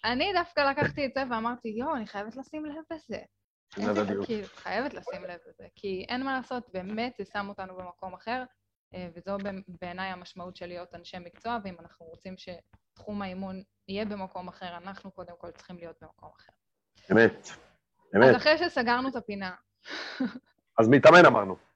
אני 0.05 0.33
דווקא 0.33 0.61
לקחתי 0.61 1.07
את 1.07 1.11
זה 1.15 1.23
ואמרתי, 1.31 1.69
יואו, 1.69 1.97
אני 1.97 2.07
חייבת 2.07 2.37
לשים 2.37 2.65
לב 2.65 2.75
לזה. 2.91 3.19
לדיוק. 3.77 4.27
כאילו, 4.27 4.47
חייבת 4.47 4.95
לשים 4.95 5.25
לב 5.25 5.39
לזה, 5.49 5.67
כי 5.77 6.07
אין 6.09 6.25
מה 6.25 6.37
לעשות, 6.37 6.69
באמת 6.73 7.13
זה 7.19 7.25
שם 7.33 7.49
אותנו 7.49 7.77
במקום 7.77 8.15
אחר, 8.15 8.45
אה, 8.95 9.09
וזו 9.15 9.37
בעיניי 9.81 10.11
המשמעות 10.11 10.57
של 10.57 10.67
להיות 10.67 10.95
אנשי 10.95 11.17
מקצוע, 11.19 11.59
ואם 11.65 11.75
אנחנו 11.81 12.07
רוצים 12.07 12.35
שתחום 12.37 13.23
האימון 13.23 13.63
יהיה 13.89 14.05
במקום 14.05 14.49
אחר, 14.49 14.77
אנחנו 14.77 15.11
קודם 15.11 15.35
כל 15.39 15.51
צריכים 15.51 15.77
להיות 15.77 15.97
במקום 16.03 16.31
אחר. 16.37 16.53
אמת, 17.13 17.47
אז 17.47 17.57
אמת. 18.17 18.37
אחרי 18.37 18.59
שסגרנו 18.59 19.09
את 19.09 19.17
הפינה, 19.17 19.51
אז 20.79 20.89
מתאמן 20.89 21.27
אמרנו. 21.27 21.68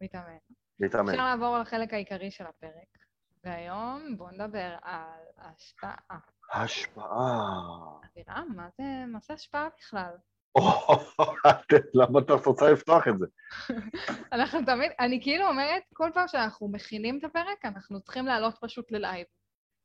מתאמן. 0.00 0.36
מתאמן. 0.80 1.12
אפשר 1.12 1.24
לעבור 1.24 1.58
לחלק 1.58 1.94
העיקרי 1.94 2.30
של 2.30 2.46
הפרק, 2.46 2.98
והיום 3.44 4.16
בואו 4.16 4.30
נדבר 4.30 4.76
על 4.82 5.24
השפעה. 5.38 6.18
השפעה. 6.52 8.00
אבירם, 8.12 8.48
מה 8.56 8.68
זה, 8.78 9.04
מה 9.06 9.18
זה 9.22 9.34
השפעה 9.34 9.68
בכלל? 9.78 10.14
למה 11.94 12.20
אתה 12.20 12.32
רוצה 12.32 12.70
לפתוח 12.70 13.08
את 13.08 13.18
זה? 13.18 13.26
אנחנו 14.32 14.58
תמיד, 14.66 14.92
אני 15.00 15.22
כאילו 15.22 15.46
אומרת, 15.46 15.82
כל 15.92 16.10
פעם 16.14 16.28
שאנחנו 16.28 16.68
מכינים 16.68 17.18
את 17.18 17.24
הפרק, 17.24 17.64
אנחנו 17.64 18.00
צריכים 18.00 18.26
לעלות 18.26 18.54
פשוט 18.60 18.92
ל 18.92 18.98
live. 18.98 19.26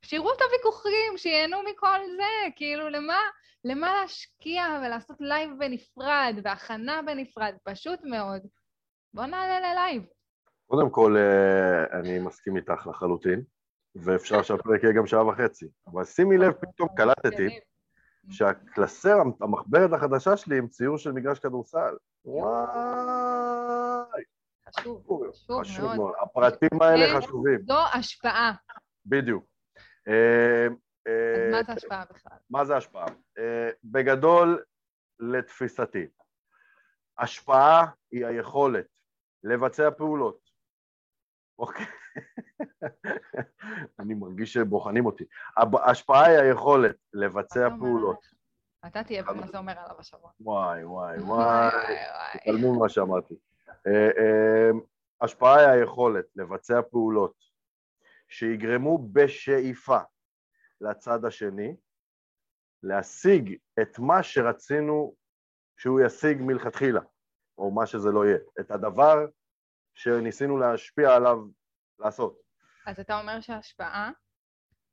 שיראו 0.06 0.34
את 0.34 0.42
הוויכוחים, 0.42 1.18
שייהנו 1.18 1.58
מכל 1.72 2.00
זה, 2.18 2.51
כאילו, 2.56 2.89
למה, 2.89 3.18
למה 3.63 3.94
להשקיע 3.94 4.80
ולעשות 4.82 5.18
live 5.20 5.50
בנפרד, 5.60 6.36
והכנה 6.44 7.01
בנפרד, 7.06 7.56
פשוט 7.63 8.00
מאוד. 8.04 8.42
בואו 9.13 9.28
נעלה 9.28 9.60
ל 9.60 9.67
live. 9.67 10.04
קודם 10.68 10.89
כל, 10.89 11.16
אה, 11.18 12.00
אני 12.00 12.20
מסכים 12.20 12.58
איתך 12.58 12.88
לחלוטין, 12.88 13.44
ואפשר 13.96 14.42
שהפרק 14.42 14.84
יהיה 14.84 14.94
גם 14.94 15.08
שעה 15.08 15.28
וחצי. 15.28 15.68
אבל 15.88 16.06
שימי 16.06 16.38
לב, 16.38 16.51
פתאום 16.51 16.89
קלטתי 16.98 17.60
שהקלסר, 18.30 19.18
המחברת 19.42 19.94
החדשה 19.94 20.38
שלי, 20.38 20.58
עם 20.58 20.68
ציור 20.68 20.98
של 20.98 21.12
מגרש 21.12 21.39
כדורסל. 21.39 21.96
וואי, 22.25 24.24
חשוב, 24.70 25.24
חשוב 25.62 25.96
מאוד. 25.96 26.13
הפרטים 26.22 26.82
האלה. 26.82 27.22
חשובים, 27.22 27.60
זו 27.62 27.80
השפעה. 27.94 28.54
בדיוק. 29.06 29.46
אה, 30.08 30.68
אה, 31.08 31.48
אז 31.48 31.51
מה 31.51 31.63
זה 31.63 31.74
השפעה 31.74 32.04
בכלל? 32.10 32.38
מה 32.50 32.66
זה 32.66 32.78
השפעה? 32.78 33.06
בגדול, 33.84 34.63
לתפיסתי, 35.20 36.08
השפעה 37.18 37.86
היא 38.12 38.25
היכולת 38.25 38.99
לבצע 39.43 39.89
פעולות. 39.98 40.50
אוקיי? 41.60 41.86
אני 44.00 44.13
מרגיש 44.13 44.53
שבוחנים 44.53 45.05
אותי. 45.05 45.24
הב- 45.58 45.75
השפעה 45.75 46.25
היא 46.25 46.38
היכולת 46.38 46.96
לבצע 47.13 47.69
פעולות. 47.79 48.25
אתה 48.88 49.03
תהיה 49.03 49.24
במה 49.24 49.48
זה 49.48 49.58
אומר 49.58 49.79
עליו 49.79 50.00
השבוע. 50.00 50.31
וואי, 50.39 50.84
וואי, 50.84 51.17
וואי, 51.17 51.22
וואי, 51.22 51.69
וואי. 51.86 52.39
תתעלמו 52.39 52.75
ממה 52.75 52.89
שאמרתי. 52.89 53.34
אה, 53.88 54.10
אה, 54.17 54.69
השפעה 55.22 55.60
היא 55.60 55.67
היכולת 55.67 56.25
לבצע 56.36 56.81
פעולות 56.91 57.34
שיגרמו 58.27 58.98
בשאיפה 59.13 60.00
לצד 60.81 61.25
השני 61.25 61.75
להשיג 62.84 63.58
את 63.81 64.00
מה 64.00 64.24
שרצינו 64.24 65.15
שהוא 65.77 66.01
ישיג 66.01 66.38
מלכתחילה, 66.41 67.01
או 67.60 67.72
מה 67.72 67.86
שזה 67.86 68.12
לא 68.12 68.25
יהיה, 68.25 68.38
את 68.60 68.72
הדבר 68.72 69.25
שניסינו 69.94 70.58
להשפיע 70.58 71.16
עליו 71.16 71.38
לעשות. 72.00 72.39
אז 72.86 73.00
אתה 73.00 73.20
אומר 73.20 73.42
שההשפעה 73.42 74.12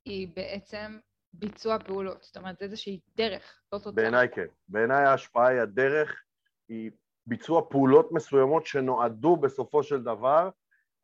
היא 0.04 0.28
בעצם 0.35 0.99
ביצוע 1.32 1.78
פעולות. 1.78 2.23
זאת 2.23 2.37
אומרת, 2.37 2.58
זה 2.58 2.64
איזושהי 2.64 3.00
דרך, 3.16 3.61
לא 3.73 3.78
תוצאה. 3.78 3.92
בעיניי 3.92 4.28
כן. 4.28 4.46
בעיניי 4.68 5.04
ההשפעה 5.04 5.46
היא 5.46 5.61
הדרך, 5.61 6.23
היא 6.68 6.90
ביצוע 7.26 7.62
פעולות 7.70 8.12
מסוימות 8.12 8.66
שנועדו 8.66 9.37
בסופו 9.37 9.82
של 9.82 10.02
דבר, 10.02 10.50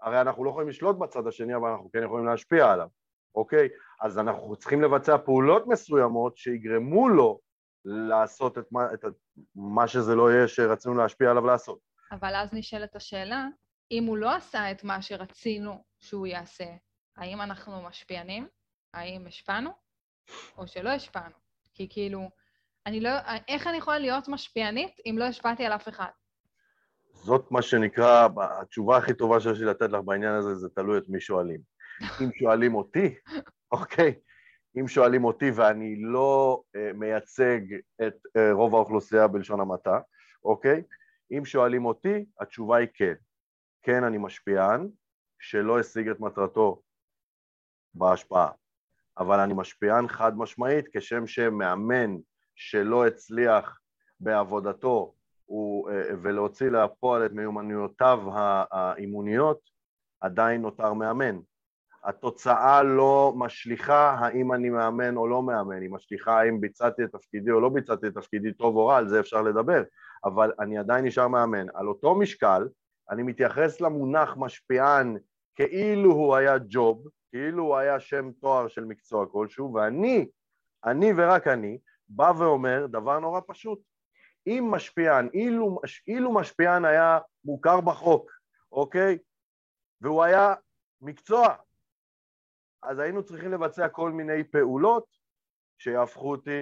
הרי 0.01 0.21
אנחנו 0.21 0.45
לא 0.45 0.51
יכולים 0.51 0.69
לשלוט 0.69 0.97
בצד 0.99 1.27
השני, 1.27 1.57
אבל 1.57 1.71
אנחנו 1.71 1.91
כן 1.93 2.03
יכולים 2.03 2.27
להשפיע 2.27 2.73
עליו, 2.73 2.89
אוקיי? 3.35 3.69
אז 4.01 4.19
אנחנו 4.19 4.57
צריכים 4.57 4.83
לבצע 4.83 5.19
פעולות 5.19 5.67
מסוימות 5.67 6.37
שיגרמו 6.37 7.09
לו 7.09 7.41
לעשות 7.85 8.59
את 8.59 8.73
מה, 8.73 8.95
את 8.95 9.05
מה 9.55 9.89
שזה 9.89 10.15
לא 10.15 10.33
יהיה 10.33 10.49
שרצינו 10.49 10.95
להשפיע 10.95 11.31
עליו 11.31 11.47
לעשות. 11.47 11.79
אבל 12.13 12.35
אז 12.37 12.53
נשאלת 12.53 12.97
השאלה, 12.97 13.47
אם 13.91 14.05
הוא 14.05 14.17
לא 14.17 14.35
עשה 14.37 14.71
את 14.71 14.85
מה 14.85 15.03
שרצינו 15.03 15.85
שהוא 15.99 16.27
יעשה, 16.27 16.65
האם 17.17 17.41
אנחנו 17.41 17.83
משפיענים? 17.83 18.47
האם 18.95 19.27
השפענו? 19.27 19.71
או 20.59 20.67
שלא 20.67 20.91
השפענו? 20.91 21.35
כי 21.75 21.89
כאילו, 21.91 22.31
אני 22.87 23.01
לא... 23.01 23.11
איך 23.49 23.67
אני 23.67 23.77
יכולה 23.77 23.99
להיות 23.99 24.29
משפיענית 24.29 24.97
אם 25.07 25.17
לא 25.19 25.25
השפעתי 25.25 25.67
על 25.67 25.73
אף 25.73 25.89
אחד? 25.89 26.09
זאת 27.13 27.51
מה 27.51 27.63
שנקרא, 27.63 28.29
התשובה 28.61 28.97
הכי 28.97 29.15
טובה 29.15 29.41
שיש 29.41 29.59
לי 29.59 29.67
לתת 29.67 29.91
לך 29.91 30.01
בעניין 30.05 30.35
הזה, 30.35 30.55
זה 30.55 30.69
תלוי 30.69 30.99
את 30.99 31.09
מי 31.09 31.21
שואלים. 31.21 31.61
אם 32.21 32.31
שואלים 32.39 32.75
אותי, 32.75 33.15
אוקיי, 33.73 34.15
אם 34.81 34.89
שואלים 34.89 35.25
אותי 35.25 35.51
ואני 35.51 35.97
לא 35.97 36.63
uh, 36.67 36.97
מייצג 36.97 37.61
את 38.07 38.15
uh, 38.27 38.41
רוב 38.53 38.75
האוכלוסייה 38.75 39.29
בלשון 39.29 39.61
המעטה, 39.61 40.01
אוקיי? 40.45 40.83
אם 41.39 41.45
שואלים 41.45 41.85
אותי, 41.85 42.25
התשובה 42.41 42.77
היא 42.77 42.89
כן. 42.95 43.15
כן, 43.83 44.05
אני 44.05 44.19
משפיען, 44.19 44.89
שלא 45.41 45.81
השיג 45.81 46.09
את 46.09 46.21
מטרתו 46.21 46.83
בהשפעה. 47.95 48.51
אבל 49.19 49.41
אני 49.41 49.55
משפיען 49.57 50.09
חד 50.09 50.37
משמעית, 50.37 50.85
כשם 50.93 51.27
שמאמן 51.27 52.17
שלא 52.55 53.07
הצליח 53.07 53.79
בעבודתו 54.21 55.15
אה, 55.51 56.15
ולהוציא 56.23 56.67
לפועל 56.71 57.27
את 57.27 57.33
מיומנויותיו 57.33 58.19
הא- 58.33 58.65
האימוניות, 58.71 59.71
עדיין 60.21 60.63
נותר 60.63 60.93
מאמן. 60.93 61.39
התוצאה 62.05 62.83
לא 62.83 63.33
משליכה 63.37 64.17
האם 64.21 64.53
אני 64.53 64.71
מאמן 64.71 65.17
או 65.17 65.29
לא 65.29 65.43
מאמן, 65.43 65.83
היא 65.83 65.91
משליכה 65.91 66.41
האם 66.41 66.61
ביצעתי 66.61 67.05
את 67.05 67.13
תפקידי 67.13 67.51
או 67.51 67.61
לא 67.61 67.69
ביצעתי 67.69 68.07
את 68.07 68.15
תפקידי 68.15 68.53
טוב 68.53 68.77
או 68.77 68.87
רע, 68.87 68.97
על 68.97 69.09
זה 69.09 69.21
אפשר 69.21 69.43
לדבר, 69.43 69.83
אבל 70.25 70.53
אני 70.61 70.79
עדיין 70.79 71.05
נשאר 71.05 71.29
מאמן. 71.29 71.67
על 71.75 71.89
אותו 71.89 72.15
משקל, 72.15 72.69
אני 73.11 73.23
מתייחס 73.23 73.81
למונח 73.81 74.35
משפיען 74.37 75.17
כאילו 75.55 76.13
הוא 76.13 76.37
היה 76.37 76.59
ג'וב, 76.69 77.09
כאילו 77.31 77.65
הוא 77.65 77.77
היה 77.77 78.01
שם 78.01 78.31
תואר 78.41 78.69
של 78.69 78.85
מקצוע 78.85 79.27
כלשהו, 79.27 79.75
ואני, 79.75 80.27
אני 80.85 81.13
ורק 81.17 81.47
אני, 81.47 81.79
בא 82.09 82.33
ואומר 82.39 82.87
דבר 82.87 83.19
נורא 83.19 83.41
פשוט. 83.47 83.81
אם 84.47 84.69
משפיען, 84.71 85.29
אילו, 85.35 85.81
אילו 86.09 86.33
משפיען 86.33 86.85
היה 86.85 87.19
מוכר 87.45 87.81
בחוק, 87.81 88.31
אוקיי? 88.73 89.19
והוא 90.01 90.23
היה 90.23 90.55
מקצוע, 91.01 91.55
אז 92.83 92.99
היינו 92.99 93.23
צריכים 93.23 93.53
לבצע 93.53 93.89
כל 93.89 94.11
מיני 94.11 94.45
פעולות 94.45 95.07
שיהפכו 95.79 96.31
אותי 96.31 96.61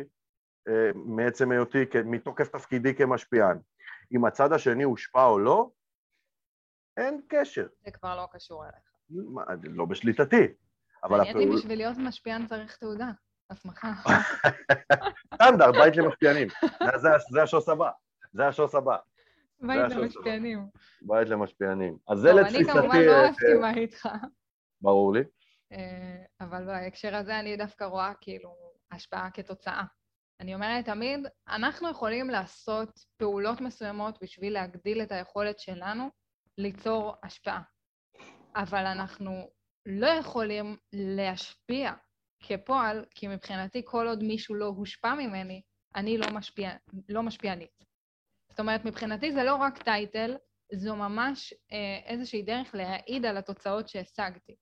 אה, 0.69 0.91
מעצם 0.95 1.51
היותי, 1.51 1.85
מתוקף 2.05 2.49
תפקידי 2.49 2.95
כמשפיען. 2.95 3.59
אם 4.13 4.25
הצד 4.25 4.53
השני 4.53 4.83
הושפע 4.83 5.25
או 5.27 5.39
לא, 5.39 5.71
אין 6.97 7.21
קשר. 7.29 7.67
זה 7.85 7.91
כבר 7.91 8.17
לא 8.17 8.29
קשור 8.33 8.65
אליך. 8.65 8.91
מה, 9.11 9.43
לא 9.63 9.85
בשליטתי. 9.85 10.47
אבל 11.05 11.17
מעניין 11.17 11.37
לי 11.37 11.45
הפעול... 11.45 11.59
בשביל 11.59 11.79
להיות 11.79 11.97
משפיען 11.99 12.47
צריך 12.47 12.77
תעודה. 12.77 13.11
הסמכה. 13.51 13.93
סטנדרט, 15.35 15.75
בית 15.75 15.97
למשפיענים. 15.97 16.49
זה- 17.31 17.43
השוס 17.43 17.69
הבא. 17.69 17.91
זה 18.33 18.47
השוס 18.49 18.75
הבא. 18.75 18.97
בית 19.61 19.93
למשפיענים. 19.93 20.67
בית 21.03 21.29
למשפיענים. 21.29 21.97
אז 22.09 22.19
זה 22.19 22.33
לתפיסתי... 22.33 22.73
אני 22.73 22.81
כמובן 22.81 22.99
לא 23.07 23.13
אה, 23.13 23.31
מסכימה 23.31 23.75
איתך. 23.75 24.09
ברור 24.81 25.13
לי. 25.15 25.21
אה, 25.73 26.25
אבל 26.41 26.67
בהקשר 26.67 27.17
הזה 27.17 27.41
אני 27.41 27.57
דווקא 27.57 27.85
רואה 27.85 28.13
כאילו 28.21 28.57
השפעה 28.91 29.31
כתוצאה. 29.31 29.83
אני 30.41 30.55
אומרת 30.55 30.85
תמיד, 30.85 31.21
אנחנו 31.49 31.91
יכולים 31.91 32.31
לעשות 32.31 33.01
פעולות 33.17 33.61
מסוימות 33.61 34.19
בשביל 34.23 34.53
להגדיל 34.53 35.03
את 35.03 35.13
היכולת 35.13 35.59
שלנו 35.59 36.09
ליצור 36.59 37.15
השפעה, 37.23 37.63
אבל 38.57 38.87
אנחנו 38.87 39.51
לא 39.87 40.07
יכולים 40.07 40.77
להשפיע 40.93 41.93
כפועל, 42.41 43.05
כי 43.11 43.29
מבחינתי 43.29 43.83
כל 43.85 44.09
עוד 44.09 44.23
מישהו 44.23 44.55
לא 44.55 44.67
הושפע 44.67 45.15
ממני, 45.15 45.63
אני 45.97 46.19
לא, 46.19 46.27
משפיע, 46.33 46.71
לא 47.09 47.23
משפיענית. 47.23 47.85
זאת 48.51 48.61
אומרת, 48.61 48.85
מבחינתי 48.85 49.33
זה 49.33 49.43
לא 49.43 49.55
רק 49.55 49.83
טייטל, 49.83 50.37
זו 50.73 50.97
ממש 50.97 51.55
אה, 51.73 51.99
איזושהי 52.07 52.43
דרך 52.43 52.75
להעיד 52.75 53.27
על 53.27 53.37
התוצאות 53.37 53.89
שהשגתי, 53.89 54.57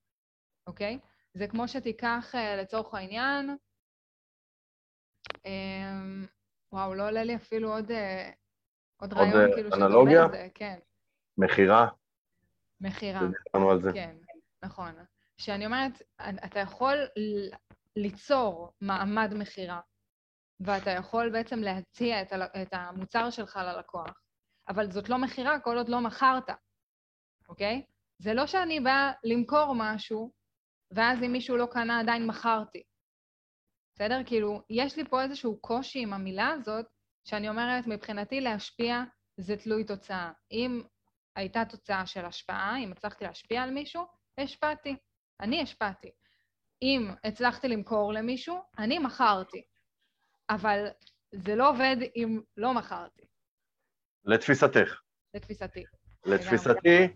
אוקיי? 0.69 0.99
זה 1.33 1.47
כמו 1.47 1.67
שתיקח 1.67 2.31
אה, 2.35 2.55
לצורך 2.55 2.93
העניין, 2.93 3.57
אה, 5.45 5.91
וואו, 6.71 6.93
לא 6.93 7.07
עולה 7.07 7.23
לי 7.23 7.35
אפילו 7.35 7.73
עוד, 7.73 7.91
אה, 7.91 8.31
עוד, 9.01 9.13
עוד 9.13 9.21
רעיון, 9.21 9.53
כאילו, 9.53 9.75
אנלוגיה? 9.75 10.27
זה, 10.31 10.47
כן. 10.53 10.79
מכירה? 11.37 11.87
מכירה. 12.81 13.19
דיברנו 13.19 13.71
על 13.71 13.81
זה. 13.81 13.93
כן, 13.93 14.17
נכון. 14.63 14.91
שאני 15.37 15.65
אומרת, 15.65 16.01
אתה 16.45 16.59
יכול 16.59 16.97
ליצור 17.95 18.73
מעמד 18.81 19.33
מכירה, 19.33 19.79
ואתה 20.59 20.91
יכול 20.91 21.29
בעצם 21.29 21.59
להציע 21.59 22.21
את, 22.21 22.33
ה, 22.33 22.61
את 22.61 22.69
המוצר 22.71 23.29
שלך 23.29 23.59
ללקוח, 23.63 24.21
אבל 24.67 24.91
זאת 24.91 25.09
לא 25.09 25.17
מכירה 25.17 25.59
כל 25.59 25.77
עוד 25.77 25.89
לא 25.89 26.01
מכרת, 26.01 26.49
אוקיי? 27.49 27.83
זה 28.17 28.33
לא 28.33 28.47
שאני 28.47 28.79
באה 28.79 29.11
למכור 29.23 29.73
משהו, 29.75 30.38
ואז 30.91 31.23
אם 31.23 31.31
מישהו 31.31 31.57
לא 31.57 31.67
קנה 31.71 31.99
עדיין 31.99 32.27
מכרתי. 32.27 32.83
בסדר? 33.95 34.21
כאילו, 34.25 34.61
יש 34.69 34.97
לי 34.97 35.05
פה 35.09 35.23
איזשהו 35.23 35.57
קושי 35.61 35.99
עם 35.99 36.13
המילה 36.13 36.47
הזאת, 36.47 36.85
שאני 37.25 37.49
אומרת, 37.49 37.87
מבחינתי 37.87 38.41
להשפיע 38.41 39.03
זה 39.37 39.57
תלוי 39.57 39.83
תוצאה. 39.83 40.31
אם 40.51 40.81
הייתה 41.35 41.65
תוצאה 41.69 42.05
של 42.05 42.25
השפעה, 42.25 42.77
אם 42.83 42.91
הצלחתי 42.91 43.23
להשפיע 43.23 43.63
על 43.63 43.71
מישהו, 43.71 44.03
השפעתי. 44.37 44.95
אני 45.39 45.61
השפעתי. 45.61 46.11
אם 46.81 47.11
הצלחתי 47.23 47.67
למכור 47.67 48.13
למישהו, 48.13 48.57
אני 48.77 48.99
מכרתי. 48.99 49.63
אבל 50.49 50.87
זה 51.31 51.55
לא 51.55 51.69
עובד 51.69 51.97
אם 52.15 52.41
לא 52.57 52.73
מכרתי. 52.73 53.21
לתפיסתך. 54.25 55.01
לתפיסתי. 55.33 55.83
לתפיסתי, 56.25 57.07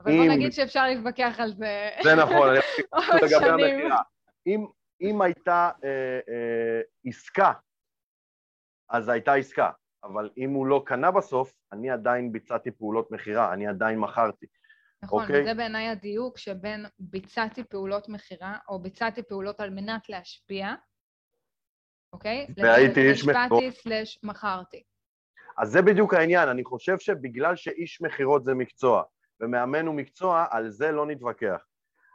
אבל 0.00 0.12
אם... 0.12 0.16
בוא 0.16 0.34
נגיד 0.34 0.52
שאפשר 0.52 0.86
להתווכח 0.86 1.36
על 1.38 1.52
זה 1.52 1.90
זה 2.02 2.14
נכון, 2.14 2.48
אני 2.48 2.60
חושב 3.20 3.36
לגבי 3.36 3.64
המכירה. 3.64 4.00
אם, 4.46 4.66
אם 5.00 5.22
הייתה 5.22 5.70
אה, 5.84 6.20
אה, 6.28 6.80
עסקה, 7.04 7.52
אז 8.90 9.08
הייתה 9.08 9.34
עסקה, 9.34 9.70
אבל 10.04 10.30
אם 10.36 10.50
הוא 10.50 10.66
לא 10.66 10.82
קנה 10.86 11.10
בסוף, 11.10 11.54
אני 11.72 11.90
עדיין 11.90 12.32
ביצעתי 12.32 12.70
פעולות 12.70 13.10
מכירה, 13.10 13.52
אני 13.52 13.66
עדיין 13.66 13.98
מכרתי. 13.98 14.46
נכון, 15.02 15.22
okay. 15.22 15.26
אוקיי? 15.26 15.42
וזה 15.42 15.54
בעיניי 15.54 15.88
הדיוק 15.88 16.38
שבין 16.38 16.86
ביצעתי 16.98 17.64
פעולות 17.64 18.08
מכירה, 18.08 18.58
או 18.68 18.78
ביצעתי 18.78 19.22
פעולות 19.22 19.60
על 19.60 19.70
מנת 19.70 20.08
להשפיע, 20.08 20.74
אוקיי? 22.12 22.46
והייתי 22.56 23.10
איש 23.10 23.24
מכירות. 23.24 23.62
השפעתי 23.62 23.72
סלש 23.72 24.18
מכרתי. 24.22 24.82
אז 25.58 25.70
זה 25.70 25.82
בדיוק 25.82 26.14
העניין, 26.14 26.48
אני 26.48 26.64
חושב 26.64 26.98
שבגלל 26.98 27.56
שאיש 27.56 28.00
מכירות 28.00 28.44
זה 28.44 28.54
מקצוע, 28.54 29.02
ומאמן 29.40 29.86
הוא 29.86 29.94
מקצוע, 29.94 30.46
על 30.50 30.70
זה 30.70 30.92
לא 30.92 31.06
נתווכח. 31.06 31.64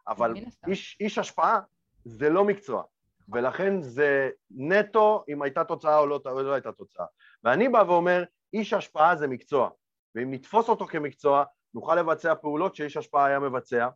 אבל 0.07 0.33
איש, 0.67 0.97
איש 0.99 1.17
השפעה 1.17 1.59
זה 2.05 2.29
לא 2.29 2.45
מקצוע, 2.45 2.83
ולכן 3.29 3.81
זה 3.81 4.29
נטו 4.51 5.23
אם 5.29 5.41
הייתה 5.41 5.63
תוצאה 5.63 5.99
או 5.99 6.07
לא, 6.07 6.19
או 6.25 6.43
לא 6.43 6.53
הייתה 6.53 6.71
תוצאה. 6.71 7.05
ואני 7.43 7.69
בא 7.69 7.83
ואומר, 7.87 8.23
איש 8.53 8.73
השפעה 8.73 9.15
זה 9.15 9.27
מקצוע, 9.27 9.69
ואם 10.15 10.33
נתפוס 10.33 10.69
אותו 10.69 10.87
כמקצוע, 10.87 11.43
נוכל 11.73 11.95
לבצע 11.95 12.35
פעולות 12.35 12.75
שאיש 12.75 12.97
השפעה 12.97 13.25
היה 13.25 13.39
מבצע, 13.39 13.89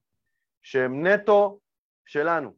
שהן 0.62 1.08
נטו 1.08 1.60
שלנו. 2.06 2.54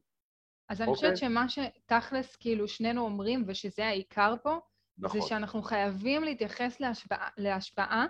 אז 0.69 0.81
אני 0.81 0.87
חושבת 0.87 1.11
אוקיי? 1.11 1.29
שמה 1.29 1.45
שתכלס 1.49 2.35
כאילו 2.35 2.67
שנינו 2.67 3.01
אומרים, 3.01 3.43
ושזה 3.47 3.85
העיקר 3.85 4.35
פה, 4.43 4.59
נכון. 4.97 5.21
זה 5.21 5.27
שאנחנו 5.27 5.61
חייבים 5.61 6.23
להתייחס 6.23 6.79
להשפעה, 6.79 7.29
להשפעה 7.37 8.05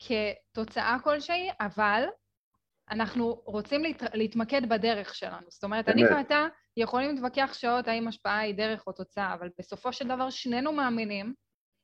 כתוצאה 0.00 0.96
כלשהי, 1.04 1.50
אבל 1.60 2.04
אנחנו 2.90 3.42
רוצים 3.44 3.82
להת... 3.82 4.02
להתמקד 4.14 4.68
בדרך 4.68 5.14
שלנו. 5.14 5.46
זאת 5.48 5.64
אומרת, 5.64 5.88
אני 5.88 6.04
ואתה 6.04 6.46
יכולים 6.76 7.14
להתווכח 7.14 7.54
שעות 7.54 7.88
האם 7.88 8.08
השפעה 8.08 8.38
היא 8.38 8.54
דרך 8.54 8.86
או 8.86 8.92
תוצאה, 8.92 9.34
אבל 9.34 9.48
בסופו 9.58 9.92
של 9.92 10.08
דבר 10.08 10.30
שנינו 10.30 10.72
מאמינים 10.72 11.34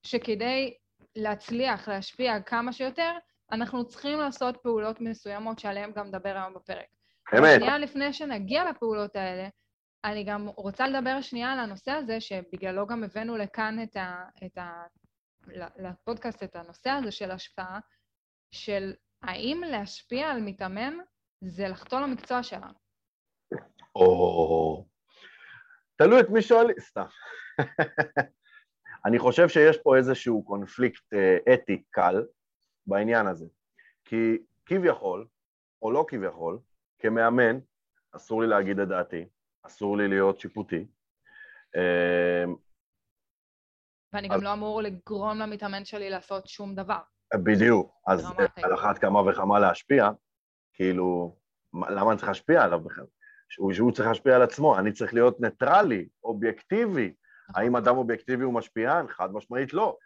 שכדי 0.02 0.74
להצליח 1.16 1.88
להשפיע 1.88 2.40
כמה 2.40 2.72
שיותר, 2.72 3.12
אנחנו 3.52 3.84
צריכים 3.84 4.18
לעשות 4.18 4.56
פעולות 4.62 5.00
מסוימות 5.00 5.58
שעליהן 5.58 5.92
גם 5.92 6.06
נדבר 6.06 6.36
היום 6.36 6.54
בפרק. 6.54 6.86
אמת. 7.38 7.60
שנייה 7.60 7.78
לפני 7.78 8.12
שנגיע 8.12 8.70
לפעולות 8.70 9.16
האלה, 9.16 9.48
אני 10.04 10.24
גם 10.24 10.48
רוצה 10.48 10.88
לדבר 10.88 11.20
שנייה 11.20 11.52
על 11.52 11.58
הנושא 11.58 11.90
הזה, 11.90 12.20
שבגללו 12.20 12.86
גם 12.86 13.04
הבאנו 13.04 13.36
לכאן 13.36 13.82
את 13.82 13.96
ה... 13.96 14.24
את 14.46 14.58
ה 14.58 14.82
לפודקאסט 15.76 16.42
את 16.42 16.56
הנושא 16.56 16.90
הזה 16.90 17.10
של 17.10 17.30
השפעה, 17.30 17.78
של 18.50 18.92
האם 19.22 19.60
להשפיע 19.70 20.30
על 20.30 20.40
מתאמן 20.40 20.94
זה 21.40 21.68
לחטוא 21.68 22.00
למקצוע 22.00 22.42
שלנו. 22.42 22.78
או... 23.94 24.86
תלוי 25.96 26.20
את 26.20 26.28
מי 26.30 26.42
שואלים, 26.42 26.76
סתם. 26.80 27.06
אני 29.06 29.18
חושב 29.18 29.48
שיש 29.48 29.78
פה 29.82 29.96
איזשהו 29.96 30.44
קונפליקט 30.44 31.14
אה, 31.14 31.54
אתי 31.54 31.82
קל 31.90 32.24
בעניין 32.86 33.26
הזה. 33.26 33.46
כי 34.04 34.38
כביכול, 34.66 35.26
או 35.82 35.92
לא 35.92 36.04
כביכול, 36.08 36.58
כמאמן, 36.98 37.58
אסור 38.12 38.42
לי 38.42 38.48
להגיד 38.48 38.78
את 38.78 38.88
דעתי, 38.88 39.28
אסור 39.62 39.96
לי 39.96 40.08
להיות 40.08 40.40
שיפוטי. 40.40 40.86
אמ, 41.76 42.54
ואני 44.12 44.28
גם 44.28 44.42
לא 44.42 44.52
אמור 44.52 44.82
לגרום 44.82 45.38
למתאמן 45.38 45.84
שלי 45.84 46.10
לעשות 46.10 46.46
שום 46.46 46.74
דבר. 46.74 47.00
בדיוק, 47.34 47.92
אז 48.06 48.26
על 48.62 48.74
אחת 48.74 48.98
כמה 48.98 49.30
וכמה 49.30 49.58
להשפיע, 49.58 50.10
כאילו, 50.72 51.36
למה 51.74 52.10
אני 52.10 52.16
צריך 52.16 52.28
להשפיע 52.28 52.64
עליו 52.64 52.80
בכלל? 52.80 53.04
שהוא, 53.48 53.72
שהוא 53.72 53.92
צריך 53.92 54.08
להשפיע 54.08 54.36
על 54.36 54.42
עצמו, 54.42 54.78
אני 54.78 54.92
צריך 54.92 55.14
להיות 55.14 55.40
ניטרלי, 55.40 56.08
אובייקטיבי. 56.24 57.12
נכון. 57.48 57.62
האם 57.62 57.76
אדם 57.76 57.96
אובייקטיבי 57.96 58.44
הוא 58.44 58.54
משפיען? 58.54 59.08
חד 59.08 59.32
משמעית 59.32 59.72
לא. 59.72 59.96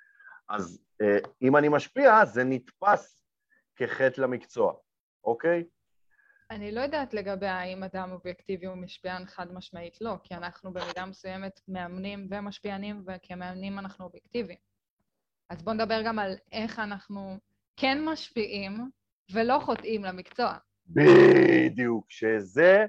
אז 0.48 0.82
אה, 1.02 1.18
אם 1.42 1.56
אני 1.56 1.68
משפיע, 1.68 2.24
זה 2.24 2.44
נתפס 2.44 3.22
כחטא 3.76 4.20
למקצוע, 4.20 4.74
אוקיי? 5.24 5.64
אני 6.50 6.72
לא 6.72 6.80
יודעת 6.80 7.14
לגבי 7.14 7.46
האם 7.46 7.82
אדם 7.82 8.12
אובייקטיבי 8.12 8.66
הוא 8.66 8.76
משפיען 8.76 9.26
חד 9.26 9.52
משמעית 9.52 10.00
לא, 10.00 10.16
כי 10.22 10.34
אנחנו 10.34 10.72
במידה 10.72 11.06
מסוימת 11.06 11.60
מאמנים 11.68 12.28
ומשפיענים, 12.30 13.04
וכמאמנים 13.06 13.78
אנחנו 13.78 14.04
אובייקטיביים. 14.04 14.69
אז 15.50 15.62
בואו 15.62 15.74
נדבר 15.74 16.02
גם 16.04 16.18
על 16.18 16.34
איך 16.52 16.78
אנחנו 16.78 17.38
כן 17.76 18.04
משפיעים 18.04 18.90
ולא 19.32 19.58
חוטאים 19.62 20.04
למקצוע. 20.04 20.54
בדיוק, 20.86 22.06
שזה 22.08 22.86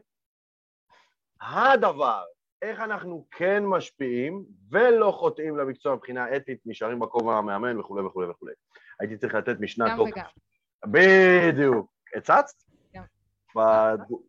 הדבר, 1.41 2.23
איך 2.61 2.79
אנחנו 2.79 3.27
כן 3.31 3.63
משפיעים 3.65 4.45
ולא 4.71 5.11
חוטאים 5.11 5.57
למקצוע 5.57 5.95
מבחינה 5.95 6.35
אתית, 6.35 6.59
נשארים 6.65 6.99
בכובע 6.99 7.37
המאמן 7.37 7.79
וכולי 7.79 8.05
וכולי 8.05 8.27
וכולי. 8.27 8.53
הייתי 8.99 9.17
צריך 9.17 9.33
לתת 9.35 9.59
משנה 9.59 9.97
טוב. 9.97 10.07
גם 10.07 10.13
וגם. 10.13 10.91
בדיוק. 10.91 11.91
הצצת? 12.15 12.45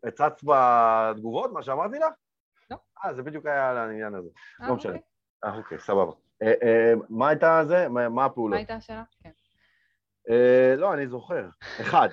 הצצת 0.04 0.40
בתגובות, 0.44 1.52
מה 1.52 1.62
שאמרתי 1.62 1.98
לך? 1.98 2.12
לא. 2.70 2.76
אה, 3.04 3.14
זה 3.14 3.22
בדיוק 3.22 3.46
היה 3.46 3.70
על 3.70 3.76
העניין 3.76 4.14
הזה. 4.14 4.28
אה, 4.62 4.68
לא 4.68 4.74
משנה. 4.74 4.92
אוקיי. 4.92 5.02
אה, 5.44 5.56
אוקיי, 5.56 5.78
סבבה. 5.78 6.12
אה, 6.42 6.52
אה, 6.62 6.92
מה 7.08 7.28
הייתה 7.28 7.62
זה? 7.66 7.88
מה 7.88 8.24
הפעולות? 8.24 8.50
מה 8.50 8.56
הייתה 8.56 8.74
השאלה? 8.74 9.02
כן. 9.22 9.30
לא, 10.76 10.94
אני 10.94 11.06
זוכר. 11.06 11.48
אחד, 11.80 12.08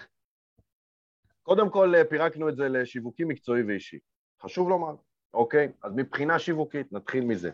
קודם 1.43 1.69
כל 1.69 1.93
פירקנו 2.09 2.49
את 2.49 2.55
זה 2.55 2.69
לשיווקי 2.69 3.23
מקצועי 3.23 3.63
ואישי. 3.63 3.99
חשוב 4.41 4.69
לומר, 4.69 4.95
אוקיי? 5.33 5.71
אז 5.83 5.93
מבחינה 5.95 6.39
שיווקית, 6.39 6.93
נתחיל 6.93 7.23
מזה. 7.23 7.51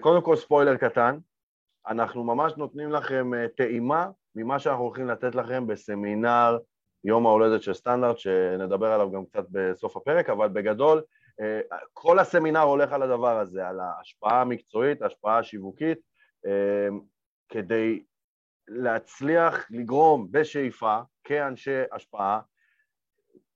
קודם 0.00 0.22
כל 0.22 0.36
ספוילר 0.36 0.76
קטן, 0.76 1.18
אנחנו 1.86 2.24
ממש 2.24 2.52
נותנים 2.56 2.92
לכם 2.92 3.30
טעימה 3.56 4.10
ממה 4.34 4.58
שאנחנו 4.58 4.84
הולכים 4.84 5.08
לתת 5.08 5.34
לכם 5.34 5.66
בסמינר 5.66 6.58
יום 7.04 7.26
ההולדת 7.26 7.62
של 7.62 7.74
סטנדרט, 7.74 8.18
שנדבר 8.18 8.92
עליו 8.92 9.10
גם 9.10 9.24
קצת 9.26 9.44
בסוף 9.50 9.96
הפרק, 9.96 10.30
אבל 10.30 10.48
בגדול, 10.48 10.98
אה, 10.98 11.02
כל 11.92 12.18
הסמינר 12.18 12.60
הולך 12.60 12.92
על 12.92 13.02
הדבר 13.02 13.38
הזה, 13.38 13.68
על 13.68 13.80
ההשפעה 13.80 14.40
המקצועית, 14.40 15.02
ההשפעה 15.02 15.38
השיווקית, 15.38 15.98
אה, 16.46 16.88
כדי 17.48 18.02
להצליח 18.68 19.66
לגרום 19.70 20.28
בשאיפה, 20.30 21.00
כאנשי 21.24 21.82
השפעה, 21.92 22.40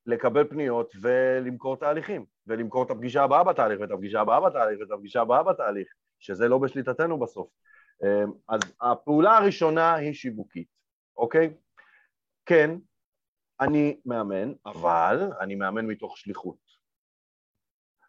לקבל 0.06 0.48
פניות 0.48 0.92
ולמכור 1.00 1.76
תהליכים, 1.76 2.24
ולמכור 2.46 2.82
את 2.82 2.90
הפגישה 2.90 3.22
הבאה 3.22 3.44
בתהליך, 3.44 3.80
ואת 3.80 3.90
הפגישה 3.90 4.20
הבאה 4.20 4.40
בתהליך, 4.40 4.80
ואת 4.80 4.90
הפגישה 4.90 5.20
הבאה 5.20 5.42
בתהליך, 5.42 5.88
שזה 6.18 6.48
לא 6.48 6.58
בשליטתנו 6.58 7.18
בסוף. 7.18 7.48
אמ, 8.02 8.32
אז 8.48 8.60
הפעולה 8.80 9.36
הראשונה 9.36 9.94
היא 9.94 10.12
שיווקית, 10.12 10.68
אוקיי? 11.16 11.54
כן, 12.46 12.70
אני 13.60 14.00
מאמן, 14.06 14.52
אבל 14.66 15.30
אני 15.40 15.54
מאמן 15.54 15.86
מתוך 15.86 16.18
שליחות. 16.18 16.69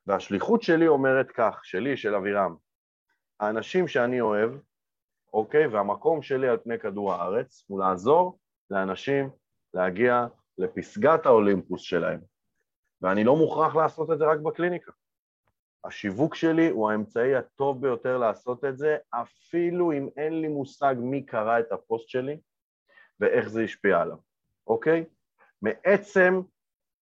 והשליחות 0.07 0.61
שלי 0.61 0.87
אומרת 0.87 1.31
כך, 1.31 1.59
שלי, 1.63 1.97
של 1.97 2.15
אבירם, 2.15 2.55
האנשים 3.39 3.87
שאני 3.87 4.21
אוהב, 4.21 4.51
אוקיי, 5.33 5.67
והמקום 5.67 6.21
שלי 6.21 6.47
על 6.47 6.57
פני 6.57 6.79
כדור 6.79 7.13
הארץ 7.13 7.65
הוא 7.67 7.79
לעזור 7.79 8.39
לאנשים 8.69 9.29
להגיע 9.73 10.25
לפסגת 10.57 11.25
האולימפוס 11.25 11.81
שלהם. 11.81 12.19
ואני 13.01 13.23
לא 13.23 13.35
מוכרח 13.35 13.75
לעשות 13.75 14.11
את 14.11 14.17
זה 14.17 14.25
רק 14.25 14.39
בקליניקה. 14.39 14.91
השיווק 15.83 16.35
שלי 16.35 16.69
הוא 16.69 16.91
האמצעי 16.91 17.35
הטוב 17.35 17.81
ביותר 17.81 18.17
לעשות 18.17 18.65
את 18.65 18.77
זה, 18.77 18.97
אפילו 19.09 19.91
אם 19.91 20.09
אין 20.17 20.41
לי 20.41 20.47
מושג 20.47 20.95
מי 20.97 21.25
קרא 21.25 21.59
את 21.59 21.71
הפוסט 21.71 22.09
שלי 22.09 22.39
ואיך 23.19 23.47
זה 23.47 23.63
השפיע 23.63 24.01
עליו, 24.01 24.17
אוקיי? 24.67 25.05
מעצם 25.61 26.41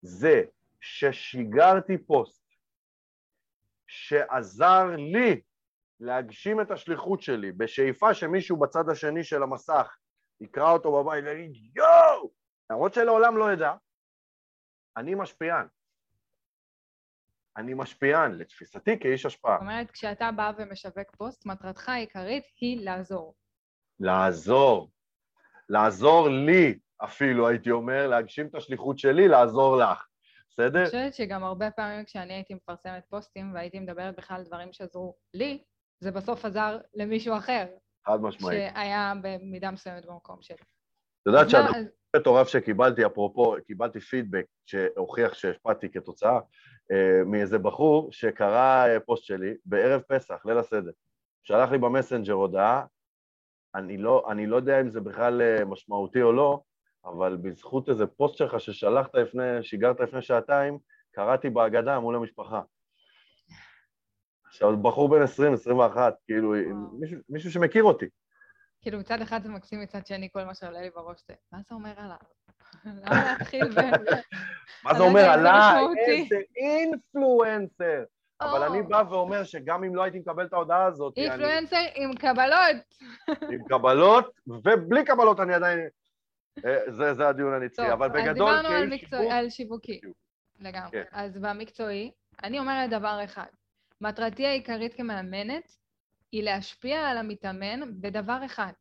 זה 0.02 0.44
ששיגרתי 0.82 1.98
פוסט 1.98 2.39
שעזר 3.90 4.86
לי 4.98 5.42
להגשים 6.00 6.62
את 6.62 6.72
השליחות 6.72 7.22
שלי, 7.22 7.52
בשאיפה 7.52 8.14
שמישהו 8.14 8.58
בצד 8.58 8.90
השני 8.90 9.24
של 9.24 9.44
המסך 9.44 9.98
יקרא 10.42 10.72
אותו 10.72 11.04
בבית 11.04 11.26
ויגיד 11.26 11.76
יואו! 11.76 12.32
למרות 12.70 12.94
שלעולם 12.94 13.38
לא 13.38 13.54
ידע, 13.54 13.74
אני 14.98 15.16
משפיען. 15.16 15.68
אני 17.58 17.74
משפיען, 17.74 18.32
לתפיסתי 18.32 19.00
כאיש 19.00 19.26
השפעה. 19.26 19.54
זאת 19.54 19.62
אומרת, 19.62 19.92
כשאתה 19.92 20.32
בא 20.32 20.52
ומשווק 20.58 21.16
פוסט, 21.18 21.46
מטרתך 21.46 21.90
העיקרית 21.90 22.44
היא 22.62 22.86
לעזור. 22.86 23.36
לעזור. 24.00 24.92
לעזור 25.70 26.30
לי 26.30 26.80
אפילו, 27.04 27.48
הייתי 27.48 27.72
אומר, 27.72 28.08
להגשים 28.08 28.48
את 28.48 28.56
השליחות 28.56 29.00
שלי, 29.00 29.28
לעזור 29.28 29.78
לך. 29.78 30.09
בסדר? 30.50 30.80
אני 30.80 30.86
חושבת 30.86 31.14
שגם 31.14 31.44
הרבה 31.44 31.72
פעמים 31.72 32.06
כשאני 32.06 32.34
הייתי 32.34 32.54
מפרסמת 32.54 33.06
פוסטים 33.10 33.54
והייתי 33.54 33.80
מדברת 33.80 34.16
בכלל 34.16 34.38
על 34.38 34.44
דברים 34.44 34.74
שעזרו 34.74 35.16
לי, 35.34 35.64
זה 36.00 36.12
בסוף 36.12 36.46
עזר 36.46 36.78
למישהו 36.94 37.38
אחר. 37.38 37.66
חד 38.08 38.22
משמעית. 38.22 38.74
שהיה 38.74 39.14
במידה 39.22 39.72
מסוימת 39.72 40.06
במקום 40.06 40.42
שלי. 40.42 40.58
את 40.58 41.28
יודעת 41.28 41.50
שהדבר 41.50 41.80
מטורף 42.16 42.48
שקיבלתי, 42.48 43.06
אפרופו, 43.06 43.56
קיבלתי 43.68 44.00
פידבק 44.00 44.46
שהוכיח 44.66 45.34
שהשפעתי 45.34 45.90
כתוצאה 45.90 46.40
אה, 46.92 47.24
מאיזה 47.26 47.58
בחור 47.58 48.12
שקרא 48.12 48.88
אה, 48.88 49.00
פוסט 49.00 49.24
שלי 49.24 49.54
בערב 49.66 50.02
פסח, 50.02 50.46
ליל 50.46 50.58
הסדר. 50.58 50.92
שלח 51.44 51.72
לי 51.72 51.78
במסנג'ר 51.78 52.34
הודעה, 52.34 52.86
אני 53.76 53.98
לא, 53.98 54.26
אני 54.32 54.48
לא 54.48 54.56
יודע 54.56 54.82
אם 54.82 54.90
זה 54.90 55.02
בכלל 55.02 55.42
אה, 55.42 55.66
משמעותי 55.66 56.22
או 56.22 56.34
לא, 56.34 56.62
אבל 57.06 57.38
בזכות 57.38 57.90
איזה 57.90 58.08
פוסט 58.08 58.38
שלך 58.38 58.60
ששלחת 58.60 59.16
לפני, 59.16 59.64
שיגרת 59.64 60.00
לפני 60.00 60.22
שעתיים, 60.22 60.78
קראתי 61.12 61.50
בהגדה 61.50 62.00
מול 62.00 62.16
המשפחה. 62.16 62.62
עכשיו, 64.46 64.78
בחור 64.78 65.10
בן 65.10 65.22
20, 65.22 65.54
21, 65.54 66.14
כאילו, 66.26 66.54
מישהו, 67.00 67.18
מישהו 67.30 67.52
שמכיר 67.52 67.84
אותי. 67.84 68.06
כאילו, 68.82 69.00
מצד 69.00 69.22
אחד 69.22 69.44
זה 69.44 69.50
מקסים, 69.50 69.82
מצד 69.82 70.08
שני, 70.08 70.30
כל 70.34 70.44
מה 70.44 70.56
שעולה 70.56 70.82
לי 70.82 70.90
בראש 70.90 71.24
זה, 71.28 71.34
מה 71.52 71.60
זה 71.70 71.76
אומר 71.76 71.94
עליו? 71.98 72.18
למה 73.06 73.32
להתחיל 73.32 73.70
ב... 73.70 73.80
מה 74.86 74.94
זה 74.94 75.04
אומר 75.04 75.22
עליי? 75.22 75.86
איזה 76.08 76.36
אינפלואנסר. 76.56 78.04
אבל 78.42 78.64
אני 78.64 78.82
בא 78.82 79.04
ואומר 79.10 79.44
שגם 79.44 79.84
אם 79.84 79.96
לא 79.96 80.04
הייתי 80.04 80.20
מקבל 80.20 80.46
את 80.46 80.54
ההודעה 80.54 80.86
הזאת... 80.86 81.18
אינפלואנסר 81.18 81.86
עם 81.96 82.14
קבלות. 82.16 82.76
עם 83.28 83.64
קבלות, 83.70 84.40
ובלי 84.48 85.06
קבלות 85.06 85.40
אני 85.40 85.54
עדיין... 85.54 85.88
אה, 86.66 87.14
זה 87.14 87.28
הדיון 87.28 87.54
הנצחי, 87.54 87.94
אבל 87.94 88.10
בגדול... 88.10 88.50
אז 88.50 88.62
דיברנו 88.62 89.32
על 89.32 89.50
שיווקי. 89.50 90.02
לגמרי. 90.60 90.92
כן. 90.92 91.04
אז 91.12 91.38
במקצועי, 91.38 92.12
אני 92.44 92.60
אומרת 92.60 92.90
דבר 92.90 93.22
אחד. 93.24 93.48
מטרתי 94.02 94.46
העיקרית 94.46 94.94
כמאמנת 94.94 95.76
היא 96.32 96.44
להשפיע 96.44 97.08
על 97.08 97.18
המתאמן 97.18 98.02
בדבר 98.02 98.46
אחד. 98.46 98.72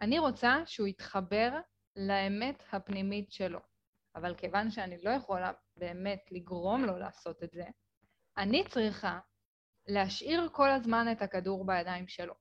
אני 0.00 0.18
רוצה 0.18 0.56
שהוא 0.66 0.86
יתחבר 0.86 1.50
לאמת 1.96 2.62
הפנימית 2.72 3.32
שלו. 3.32 3.60
אבל 4.14 4.34
כיוון 4.34 4.70
שאני 4.70 4.98
לא 5.02 5.10
יכולה 5.10 5.52
באמת 5.76 6.20
לגרום 6.30 6.84
לו 6.84 6.98
לעשות 6.98 7.42
את 7.42 7.50
זה, 7.52 7.64
אני 8.36 8.64
צריכה 8.68 9.18
להשאיר 9.86 10.48
כל 10.52 10.70
הזמן 10.70 11.06
את 11.12 11.22
הכדור 11.22 11.66
בידיים 11.66 12.08
שלו. 12.08 12.34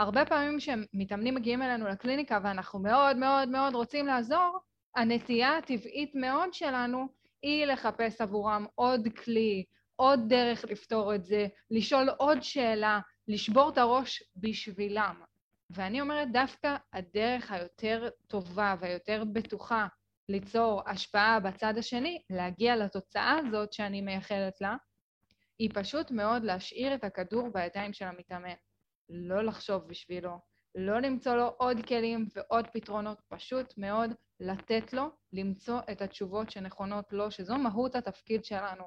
הרבה 0.00 0.24
פעמים 0.24 0.58
כשמתאמנים 0.58 1.34
מגיעים 1.34 1.62
אלינו 1.62 1.88
לקליניקה 1.88 2.38
ואנחנו 2.42 2.78
מאוד 2.78 3.16
מאוד 3.16 3.48
מאוד 3.48 3.74
רוצים 3.74 4.06
לעזור, 4.06 4.58
הנטייה 4.96 5.56
הטבעית 5.56 6.14
מאוד 6.14 6.54
שלנו 6.54 7.06
היא 7.42 7.66
לחפש 7.66 8.20
עבורם 8.20 8.66
עוד 8.74 9.08
כלי, 9.24 9.64
עוד 9.96 10.20
דרך 10.28 10.64
לפתור 10.64 11.14
את 11.14 11.24
זה, 11.24 11.46
לשאול 11.70 12.08
עוד 12.08 12.42
שאלה, 12.42 13.00
לשבור 13.28 13.68
את 13.68 13.78
הראש 13.78 14.22
בשבילם. 14.36 15.22
ואני 15.70 16.00
אומרת, 16.00 16.32
דווקא 16.32 16.76
הדרך 16.92 17.52
היותר 17.52 18.08
טובה 18.26 18.74
והיותר 18.80 19.24
בטוחה 19.32 19.86
ליצור 20.28 20.82
השפעה 20.86 21.40
בצד 21.40 21.78
השני, 21.78 22.22
להגיע 22.30 22.76
לתוצאה 22.76 23.38
הזאת 23.38 23.72
שאני 23.72 24.00
מייחלת 24.00 24.60
לה, 24.60 24.76
היא 25.58 25.70
פשוט 25.74 26.10
מאוד 26.10 26.44
להשאיר 26.44 26.94
את 26.94 27.04
הכדור 27.04 27.48
בידיים 27.52 27.92
של 27.92 28.04
המתאמן. 28.04 28.54
לא 29.10 29.42
לחשוב 29.42 29.88
בשבילו, 29.88 30.38
לא 30.74 30.98
למצוא 30.98 31.34
לו 31.34 31.54
עוד 31.58 31.76
כלים 31.86 32.26
ועוד 32.34 32.66
פתרונות, 32.72 33.20
פשוט 33.28 33.74
מאוד 33.76 34.10
לתת 34.40 34.92
לו 34.92 35.10
למצוא 35.32 35.80
את 35.92 36.02
התשובות 36.02 36.50
שנכונות 36.50 37.12
לו, 37.12 37.30
שזו 37.30 37.56
מהות 37.58 37.94
התפקיד 37.94 38.44
שלנו 38.44 38.84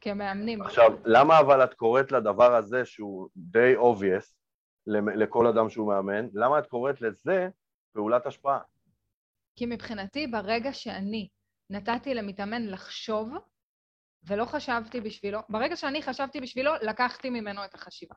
כמאמנים. 0.00 0.62
עכשיו, 0.62 0.90
למה 1.04 1.40
אבל 1.40 1.64
את 1.64 1.74
קוראת 1.74 2.12
לדבר 2.12 2.54
הזה, 2.54 2.84
שהוא 2.84 3.28
די 3.36 3.74
obvious 3.76 4.34
לכל 5.16 5.46
אדם 5.46 5.68
שהוא 5.70 5.88
מאמן, 5.88 6.26
למה 6.34 6.58
את 6.58 6.66
קוראת 6.66 7.00
לזה 7.00 7.48
פעולת 7.92 8.26
השפעה? 8.26 8.60
כי 9.56 9.66
מבחינתי, 9.66 10.26
ברגע 10.26 10.72
שאני 10.72 11.28
נתתי 11.70 12.14
למתאמן 12.14 12.66
לחשוב, 12.66 13.32
ולא 14.28 14.44
חשבתי 14.44 15.00
בשבילו, 15.00 15.40
ברגע 15.48 15.76
שאני 15.76 16.02
חשבתי 16.02 16.40
בשבילו, 16.40 16.72
לקחתי 16.82 17.30
ממנו 17.30 17.64
את 17.64 17.74
החשיבה. 17.74 18.14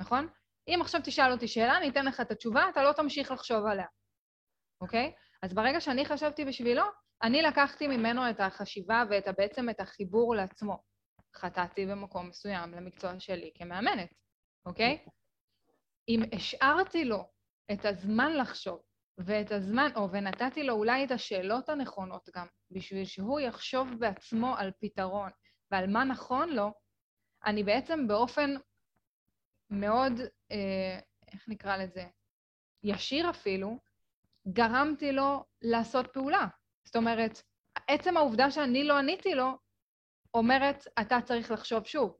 נכון? 0.00 0.28
אם 0.68 0.78
עכשיו 0.80 1.00
תשאל 1.04 1.32
אותי 1.32 1.48
שאלה, 1.48 1.76
אני 1.76 1.88
אתן 1.88 2.04
לך 2.04 2.20
את 2.20 2.30
התשובה, 2.30 2.68
אתה 2.68 2.82
לא 2.82 2.92
תמשיך 2.92 3.30
לחשוב 3.30 3.66
עליה, 3.66 3.86
אוקיי? 4.80 5.12
אז 5.42 5.54
ברגע 5.54 5.80
שאני 5.80 6.04
חשבתי 6.04 6.44
בשבילו, 6.44 6.84
אני 7.22 7.42
לקחתי 7.42 7.86
ממנו 7.86 8.30
את 8.30 8.40
החשיבה 8.40 9.04
ואת 9.10 9.28
בעצם 9.38 9.70
את 9.70 9.80
החיבור 9.80 10.34
לעצמו. 10.34 10.82
חטאתי 11.36 11.86
במקום 11.86 12.28
מסוים 12.28 12.74
למקצוע 12.74 13.20
שלי 13.20 13.50
כמאמנת, 13.54 14.08
אוקיי? 14.66 15.04
אם 16.08 16.20
השארתי 16.36 17.04
לו 17.04 17.24
את 17.72 17.84
הזמן 17.84 18.36
לחשוב, 18.36 18.82
ואת 19.18 19.52
הזמן, 19.52 19.90
או 19.96 20.10
ונתתי 20.10 20.62
לו 20.62 20.74
אולי 20.74 21.04
את 21.04 21.10
השאלות 21.10 21.68
הנכונות 21.68 22.28
גם, 22.36 22.46
בשביל 22.70 23.04
שהוא 23.04 23.40
יחשוב 23.40 23.88
בעצמו 23.98 24.56
על 24.56 24.70
פתרון 24.80 25.30
ועל 25.70 25.86
מה 25.86 26.04
נכון 26.04 26.48
לו, 26.48 26.72
אני 27.44 27.62
בעצם 27.62 28.08
באופן 28.08 28.54
מאוד, 29.70 30.12
אה, 30.50 30.98
איך 31.32 31.48
נקרא 31.48 31.76
לזה, 31.76 32.04
ישיר 32.82 33.30
אפילו, 33.30 33.78
גרמתי 34.48 35.12
לו 35.12 35.44
לעשות 35.62 36.06
פעולה. 36.12 36.46
זאת 36.84 36.96
אומרת, 36.96 37.42
עצם 37.88 38.16
העובדה 38.16 38.50
שאני 38.50 38.84
לא 38.84 38.98
עניתי 38.98 39.34
לו, 39.34 39.58
אומרת, 40.34 40.84
אתה 41.00 41.16
צריך 41.24 41.50
לחשוב 41.50 41.84
שוב. 41.84 42.16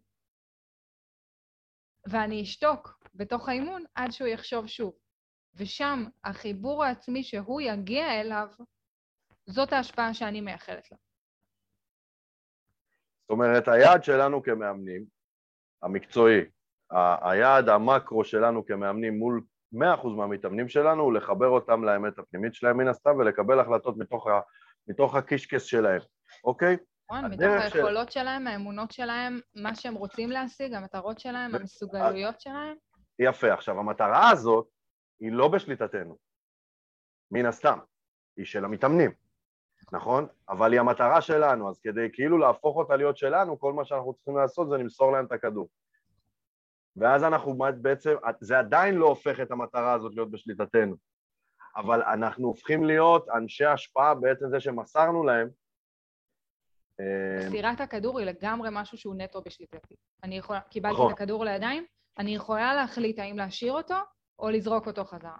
ואני 2.06 2.42
אשתוק 2.42 3.04
בתוך 3.14 3.48
האימון 3.48 3.84
עד 3.94 4.10
שהוא 4.10 4.28
יחשוב 4.28 4.66
שוב. 4.66 4.94
ושם 5.54 6.04
החיבור 6.24 6.84
העצמי 6.84 7.22
שהוא 7.22 7.60
יגיע 7.60 8.20
אליו, 8.20 8.48
זאת 9.46 9.72
ההשפעה 9.72 10.14
שאני 10.14 10.40
מייחלת 10.40 10.92
לה. 10.92 10.98
זאת 13.20 13.30
אומרת, 13.30 13.68
היעד 13.68 14.04
שלנו 14.04 14.42
כמאמנים, 14.42 15.04
המקצועי, 15.82 16.40
היעד 17.22 17.68
המקרו 17.68 18.24
שלנו 18.24 18.66
כמאמנים 18.66 19.18
מול 19.18 19.42
100% 19.74 19.79
מהמתאמנים 20.16 20.68
שלנו 20.68 21.03
הוא 21.03 21.12
לחבר 21.12 21.48
אותם 21.48 21.85
לאמת 21.85 22.18
הפנימית 22.18 22.55
שלהם 22.55 22.76
מן 22.76 22.88
הסתם 22.88 23.16
ולקבל 23.18 23.61
החלטות 23.61 23.96
מתוך, 23.96 24.26
ה, 24.26 24.40
מתוך 24.88 25.14
הקישקס 25.14 25.62
שלהם, 25.62 26.00
אוקיי? 26.44 26.76
נכון, 27.11 27.24
מתוך 27.24 27.44
היכולות 27.44 28.12
של... 28.12 28.20
שלהם, 28.20 28.46
האמונות 28.46 28.90
שלהם, 28.90 29.40
מה 29.55 29.74
שהם 29.74 29.94
רוצים 29.94 30.31
להשיג, 30.31 30.74
המטרות 30.74 31.18
שלהם, 31.18 31.55
המסוגלויות 31.55 32.40
שלהם. 32.40 32.74
יפה. 33.18 33.53
עכשיו, 33.53 33.79
המטרה 33.79 34.31
הזאת 34.31 34.66
היא 35.20 35.33
לא 35.33 35.48
בשליטתנו, 35.48 36.16
מן 37.31 37.46
הסתם, 37.46 37.79
היא 38.37 38.46
של 38.46 38.64
המתאמנים. 38.64 39.11
נכון? 39.92 40.26
אבל 40.48 40.72
היא 40.72 40.81
המטרה 40.81 41.20
שלנו, 41.20 41.70
אז 41.70 41.81
כדי 41.83 42.09
כאילו 42.12 42.38
להפוך 42.38 42.76
אותה 42.76 42.96
להיות 42.96 43.16
שלנו, 43.16 43.61
כל 43.61 43.72
מה 43.72 43.85
שאנחנו 43.85 44.14
צריכים 44.14 44.37
לעשות 44.37 44.68
זה 44.68 44.76
למסור 44.76 45.12
להם 45.12 45.24
את 45.26 45.33
הכדור. 45.33 45.68
ואז 47.00 47.24
אנחנו 47.24 47.58
בעצם, 47.82 48.14
זה 48.40 48.58
עדיין 48.58 48.94
לא 48.94 49.06
הופך 49.06 49.40
את 49.40 49.50
המטרה 49.50 49.92
הזאת 49.92 50.12
להיות 50.14 50.30
בשליטתנו, 50.30 50.96
אבל 51.76 52.02
אנחנו 52.02 52.46
הופכים 52.46 52.84
להיות 52.84 53.28
אנשי 53.28 53.64
השפעה 53.64 54.14
בעצם 54.14 54.50
זה 54.50 54.60
שמסרנו 54.60 55.24
להם. 55.24 55.48
אה, 57.00 57.48
מסירת 57.48 57.80
הכדור 57.80 58.18
היא 58.18 58.26
לגמרי 58.26 58.68
משהו 58.72 58.98
שהוא 58.98 59.14
נטו 59.14 59.42
בשליטתי. 59.42 59.94
אני 60.24 60.38
יכולה, 60.38 60.60
קיבלתי 60.60 60.94
נכון. 60.94 61.12
את 61.12 61.12
הכדור 61.12 61.44
לידיים, 61.44 61.84
אני 62.18 62.34
יכולה 62.34 62.74
להחליט 62.74 63.18
האם 63.18 63.38
להשאיר 63.38 63.72
אותו 63.72 63.96
או 64.38 64.50
לזרוק 64.50 64.86
אותו 64.86 65.04
חזרה. 65.04 65.36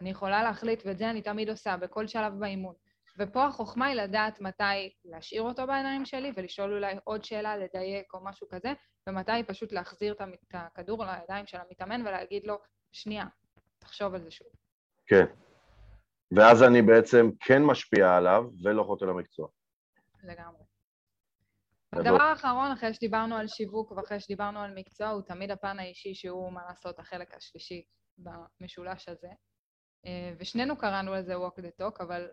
אני 0.00 0.10
יכולה 0.10 0.42
להחליט, 0.42 0.82
ואת 0.86 0.98
זה 0.98 1.10
אני 1.10 1.22
תמיד 1.22 1.50
עושה 1.50 1.76
בכל 1.76 2.06
שלב 2.06 2.32
באימון. 2.38 2.74
ופה 3.18 3.46
החוכמה 3.46 3.86
היא 3.86 3.94
לדעת 3.96 4.40
מתי 4.40 4.92
להשאיר 5.04 5.42
אותו 5.42 5.66
בעיניים 5.66 6.04
שלי 6.04 6.32
ולשאול 6.36 6.72
אולי 6.72 6.94
עוד 7.04 7.24
שאלה, 7.24 7.56
לדייק 7.56 8.14
או 8.14 8.24
משהו 8.24 8.48
כזה, 8.48 8.72
ומתי 9.06 9.44
פשוט 9.46 9.72
להחזיר 9.72 10.12
את 10.12 10.20
הכדור 10.54 11.04
לידיים 11.04 11.46
של 11.46 11.58
המתאמן 11.58 12.00
ולהגיד 12.00 12.46
לו, 12.46 12.58
שנייה, 12.92 13.24
תחשוב 13.78 14.14
על 14.14 14.22
זה 14.22 14.30
שוב. 14.30 14.48
כן. 15.06 15.24
ואז 16.36 16.62
אני 16.62 16.82
בעצם 16.82 17.30
כן 17.40 17.62
משפיע 17.62 18.16
עליו 18.16 18.44
ולא 18.64 18.82
חוטא 18.82 19.04
למקצוע. 19.04 19.48
לגמרי. 20.22 20.64
הדבר 21.92 22.22
האחרון, 22.22 22.72
אחרי 22.72 22.94
שדיברנו 22.94 23.36
על 23.36 23.48
שיווק 23.48 23.92
ואחרי 23.92 24.20
שדיברנו 24.20 24.60
על 24.60 24.74
מקצוע, 24.74 25.08
הוא 25.08 25.22
תמיד 25.22 25.50
הפן 25.50 25.78
האישי 25.78 26.14
שהוא, 26.14 26.52
מה 26.52 26.60
לעשות, 26.68 26.98
החלק 26.98 27.34
השלישי 27.34 27.84
במשולש 28.18 29.08
הזה. 29.08 29.28
אה, 30.06 30.32
ושנינו 30.38 30.76
קראנו 30.76 31.14
לזה 31.14 31.34
walk 31.36 31.60
the 31.60 31.82
talk, 31.82 32.02
אבל 32.04 32.28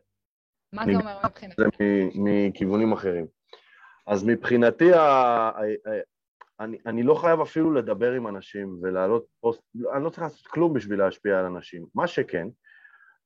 מה 0.73 0.85
זה 0.85 0.91
אומר 0.91 1.17
מבחינתך? 1.25 1.55
זה 1.59 1.65
מכיוונים 2.15 2.93
אחרים. 2.93 3.25
אז 4.07 4.23
מבחינתי, 4.23 4.91
אני, 6.59 6.77
אני 6.85 7.03
לא 7.03 7.15
חייב 7.15 7.39
אפילו 7.41 7.73
לדבר 7.73 8.11
עם 8.11 8.27
אנשים 8.27 8.79
ולהעלות 8.81 9.25
פוסט, 9.39 9.61
אני 9.93 10.03
לא 10.03 10.09
צריך 10.09 10.21
לעשות 10.21 10.47
כלום 10.47 10.73
בשביל 10.73 10.99
להשפיע 10.99 11.39
על 11.39 11.45
אנשים. 11.45 11.85
מה 11.95 12.07
שכן, 12.07 12.47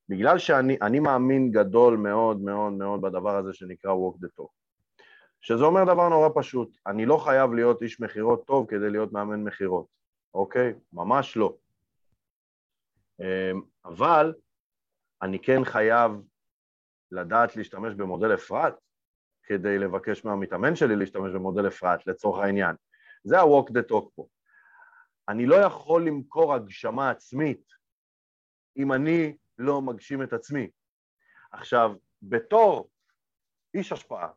בגלל 0.09 0.37
שאני 0.37 0.99
מאמין 0.99 1.51
גדול 1.51 1.97
מאוד 1.97 2.41
מאוד 2.41 2.73
מאוד 2.73 3.01
בדבר 3.01 3.35
הזה 3.37 3.53
שנקרא 3.53 3.91
walk 3.91 4.25
the 4.25 4.29
talk, 4.41 4.49
שזה 5.41 5.63
אומר 5.63 5.83
דבר 5.83 6.09
נורא 6.09 6.29
פשוט, 6.35 6.77
אני 6.87 7.05
לא 7.05 7.17
חייב 7.17 7.53
להיות 7.53 7.81
איש 7.81 8.01
מכירות 8.01 8.47
טוב 8.47 8.67
כדי 8.69 8.89
להיות 8.89 9.13
מאמן 9.13 9.43
מכירות, 9.43 9.85
אוקיי? 10.33 10.73
ממש 10.93 11.37
לא. 11.37 11.55
אמ, 13.19 13.61
אבל 13.85 14.33
אני 15.21 15.39
כן 15.39 15.63
חייב 15.63 16.11
לדעת 17.15 17.55
להשתמש 17.55 17.93
במודל 17.93 18.33
אפרת 18.33 18.75
כדי 19.43 19.77
לבקש 19.79 20.25
מהמתאמן 20.25 20.75
שלי 20.75 20.95
להשתמש 20.95 21.31
במודל 21.33 21.67
אפרת, 21.67 22.07
לצורך 22.07 22.43
העניין. 22.43 22.75
זה 23.23 23.39
ה-walk 23.39 23.69
the 23.69 23.91
talk 23.91 24.09
פה. 24.15 24.27
אני 25.29 25.45
לא 25.45 25.55
יכול 25.55 26.07
למכור 26.07 26.53
הגשמה 26.53 27.09
עצמית 27.09 27.73
אם 28.77 28.93
אני 28.93 29.37
לא 29.57 29.81
מגשים 29.81 30.23
את 30.23 30.33
עצמי. 30.33 30.69
עכשיו, 31.51 31.95
בתור 32.21 32.89
איש 33.73 33.91
השפעה 33.91 34.29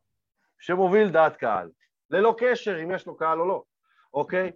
שמוביל 0.59 1.11
דעת 1.11 1.37
קהל, 1.37 1.71
ללא 2.11 2.35
קשר 2.39 2.83
אם 2.83 2.91
יש 2.91 3.07
לו 3.07 3.17
קהל 3.17 3.41
או 3.41 3.49
לא, 3.49 3.65
אוקיי? 4.15 4.53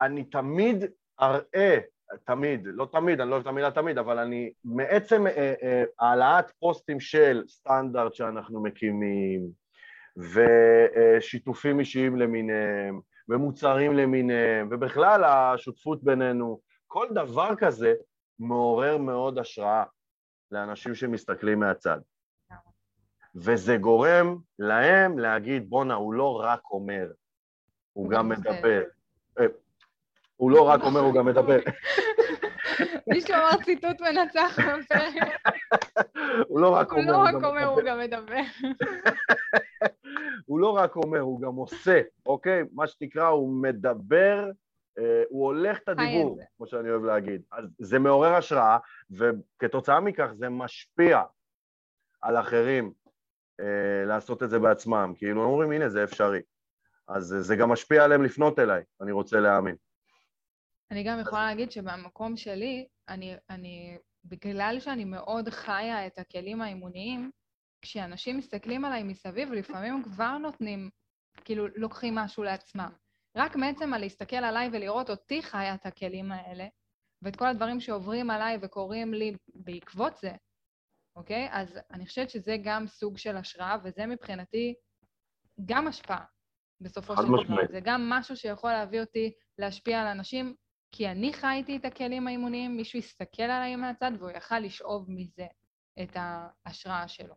אני 0.00 0.24
תמיד 0.24 0.84
אראה 1.20 1.78
תמיד, 2.24 2.60
לא 2.64 2.88
תמיד, 2.92 3.20
אני 3.20 3.30
לא 3.30 3.34
אוהב 3.34 3.42
את 3.42 3.48
המילה 3.48 3.70
תמיד, 3.70 3.98
אבל 3.98 4.18
אני, 4.18 4.52
מעצם 4.64 5.26
אה, 5.26 5.54
אה, 5.62 5.84
העלאת 5.98 6.50
פוסטים 6.58 7.00
של 7.00 7.42
סטנדרט 7.48 8.14
שאנחנו 8.14 8.62
מקימים, 8.62 9.42
ושיתופים 10.16 11.80
אישיים 11.80 12.16
למיניהם, 12.16 13.00
ומוצרים 13.28 13.92
למיניהם, 13.92 14.68
ובכלל 14.70 15.24
השותפות 15.24 16.04
בינינו, 16.04 16.60
כל 16.86 17.06
דבר 17.14 17.56
כזה 17.58 17.94
מעורר 18.38 18.96
מאוד 18.96 19.38
השראה 19.38 19.84
לאנשים 20.50 20.94
שמסתכלים 20.94 21.60
מהצד. 21.60 21.98
וזה 23.34 23.76
גורם 23.76 24.36
להם 24.58 25.18
להגיד, 25.18 25.70
בואנה, 25.70 25.94
הוא 25.94 26.14
לא 26.14 26.40
רק 26.40 26.60
אומר, 26.70 27.10
הוא 27.92 28.10
גם 28.10 28.28
מדבר. 28.28 28.82
הוא 30.36 30.50
לא 30.50 30.68
רק 30.68 30.82
אומר, 30.82 31.00
הוא 31.00 31.14
גם 31.14 31.26
מדבר. 31.26 31.58
מישהו 33.06 33.34
אמר 33.34 33.62
ציטוט 33.64 34.00
מנצח 34.00 34.58
בפרק. 34.58 35.14
הוא 36.48 36.60
לא 36.60 36.74
רק 36.74 36.92
אומר, 36.92 37.14
הוא 37.14 37.40
לא 37.40 37.48
אומר, 37.48 37.64
הוא 37.64 37.82
גם 37.82 37.98
מדבר. 37.98 38.40
הוא 40.46 40.60
לא 40.60 40.76
רק 40.76 40.96
אומר, 40.96 41.20
הוא 41.20 41.40
גם 41.40 41.54
עושה, 41.54 42.00
אוקיי? 42.26 42.62
מה 42.72 42.86
שנקרא, 42.86 43.26
הוא 43.26 43.62
מדבר, 43.62 44.50
אה, 44.98 45.22
הוא 45.28 45.44
הולך 45.46 45.78
את 45.78 45.88
הדיבור, 45.88 46.38
כמו 46.56 46.66
שאני 46.66 46.90
אוהב 46.90 47.04
להגיד. 47.04 47.42
אז 47.52 47.64
זה 47.78 47.98
מעורר 47.98 48.34
השראה, 48.34 48.78
וכתוצאה 49.10 50.00
מכך 50.00 50.28
זה 50.34 50.48
משפיע 50.48 51.22
על 52.22 52.36
אחרים 52.36 52.92
אה, 53.60 54.04
לעשות 54.06 54.42
את 54.42 54.50
זה 54.50 54.58
בעצמם. 54.58 55.12
כאילו, 55.16 55.44
אומרים, 55.44 55.72
הנה, 55.72 55.88
זה 55.88 56.04
אפשרי. 56.04 56.40
אז 57.08 57.36
זה 57.40 57.56
גם 57.56 57.68
משפיע 57.68 58.04
עליהם 58.04 58.22
לפנות 58.22 58.58
אליי, 58.58 58.82
אני 59.00 59.12
רוצה 59.12 59.40
להאמין. 59.40 59.76
אני 60.90 61.02
גם 61.02 61.20
יכולה 61.20 61.46
להגיד 61.46 61.70
שבמקום 61.70 62.36
שלי, 62.36 62.86
אני, 63.08 63.34
אני, 63.50 63.98
בגלל 64.24 64.76
שאני 64.80 65.04
מאוד 65.04 65.48
חיה 65.48 66.06
את 66.06 66.18
הכלים 66.18 66.62
האימוניים, 66.62 67.30
כשאנשים 67.82 68.38
מסתכלים 68.38 68.84
עליי 68.84 69.02
מסביב, 69.02 69.52
לפעמים 69.52 69.94
הם 69.94 70.02
כבר 70.02 70.38
נותנים, 70.38 70.90
כאילו, 71.44 71.66
לוקחים 71.76 72.14
משהו 72.14 72.42
לעצמם. 72.42 72.90
רק 73.36 73.56
מעצם 73.56 73.94
על 73.94 74.00
להסתכל 74.00 74.36
עליי 74.36 74.68
ולראות 74.72 75.10
אותי 75.10 75.42
חיה 75.42 75.74
את 75.74 75.86
הכלים 75.86 76.32
האלה, 76.32 76.66
ואת 77.22 77.36
כל 77.36 77.46
הדברים 77.46 77.80
שעוברים 77.80 78.30
עליי 78.30 78.58
וקורים 78.62 79.14
לי 79.14 79.32
בעקבות 79.54 80.16
זה, 80.16 80.32
אוקיי? 81.16 81.48
אז 81.50 81.78
אני 81.90 82.06
חושבת 82.06 82.30
שזה 82.30 82.56
גם 82.64 82.86
סוג 82.86 83.18
של 83.18 83.36
השראה, 83.36 83.76
וזה 83.84 84.06
מבחינתי 84.06 84.74
גם 85.64 85.88
השפעה, 85.88 86.24
בסופו 86.80 87.16
של 87.16 87.22
דבר. 87.22 87.66
זה 87.72 87.80
גם 87.84 88.10
משהו 88.10 88.36
שיכול 88.36 88.70
להביא 88.70 89.00
אותי 89.00 89.32
להשפיע 89.58 90.00
על 90.00 90.06
אנשים 90.06 90.54
כי 90.96 91.08
אני 91.08 91.32
חייתי 91.32 91.76
את 91.76 91.84
הכלים 91.84 92.26
האימוניים, 92.26 92.76
מישהו 92.76 92.98
הסתכל 92.98 93.42
עליי 93.42 93.76
מהצד 93.76 94.10
והוא 94.18 94.30
יכל 94.30 94.58
לשאוב 94.58 95.04
מזה 95.08 95.46
את 96.02 96.10
ההשראה 96.14 97.08
שלו. 97.08 97.34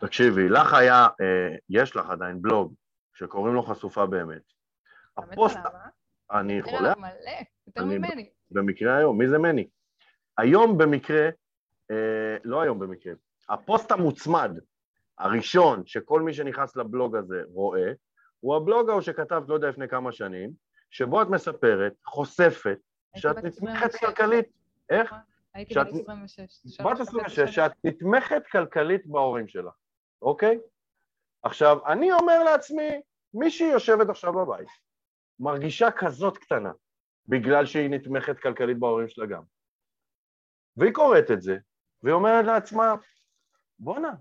תקשיבי, 0.00 0.48
לך 0.48 0.74
היה, 0.74 1.06
אה, 1.20 1.56
יש 1.70 1.96
לך 1.96 2.10
עדיין 2.10 2.42
בלוג 2.42 2.74
שקוראים 3.14 3.54
לו 3.54 3.62
חשופה 3.62 4.06
באמת. 4.06 4.42
הפוסט... 5.16 5.58
אני 6.30 6.52
יכול... 6.52 6.94
מלא, 6.96 7.10
יותר 7.66 7.84
ממני. 7.84 8.30
במקרה 8.50 8.96
היום, 8.96 9.18
מי 9.18 9.28
זה 9.28 9.38
מני? 9.38 9.68
היום 10.38 10.78
במקרה, 10.78 11.28
אה, 11.90 12.36
לא 12.44 12.62
היום 12.62 12.78
במקרה, 12.78 13.12
הפוסט 13.48 13.92
המוצמד 13.92 14.58
הראשון 15.18 15.86
שכל 15.86 16.22
מי 16.22 16.34
שנכנס 16.34 16.76
לבלוג 16.76 17.16
הזה 17.16 17.42
רואה, 17.48 17.92
הוא 18.40 18.56
הבלוג 18.56 18.90
ההוא 18.90 19.00
שכתבת, 19.00 19.48
לא 19.48 19.54
יודע, 19.54 19.68
לפני 19.68 19.88
כמה 19.88 20.12
שנים, 20.12 20.50
שבו 20.90 21.22
את 21.22 21.28
מספרת, 21.28 21.92
חושפת, 22.04 22.78
שאת 23.16 23.36
נתמכת 23.36 23.94
כלכלית. 23.94 24.46
איך? 24.90 25.14
הייתי 25.54 25.74
בת 25.74 25.86
26. 25.86 26.80
בת 26.80 27.00
26, 27.00 27.54
שאת 27.54 27.72
נתמכת 27.84 28.42
כלכלית 28.52 29.06
בהורים 29.06 29.48
שלך, 29.48 29.74
אוקיי? 30.22 30.58
עכשיו, 31.42 31.86
אני 31.86 32.12
אומר 32.12 32.42
לעצמי, 32.44 32.88
מישהי 33.34 33.66
יושבת 33.66 34.08
עכשיו 34.08 34.32
בבית, 34.32 34.68
מרגישה 35.40 35.90
כזאת 35.90 36.38
קטנה, 36.38 36.72
בגלל 37.28 37.66
שהיא 37.66 37.90
נתמכת 37.90 38.38
כלכלית 38.38 38.78
בהורים 38.78 39.08
שלה 39.08 39.26
גם. 39.26 39.42
והיא 40.76 40.92
קוראת 40.92 41.30
את 41.30 41.42
זה, 41.42 41.56
והיא 42.02 42.14
אומרת 42.14 42.44
לעצמה, 42.44 42.94
בואנה, 43.78 44.12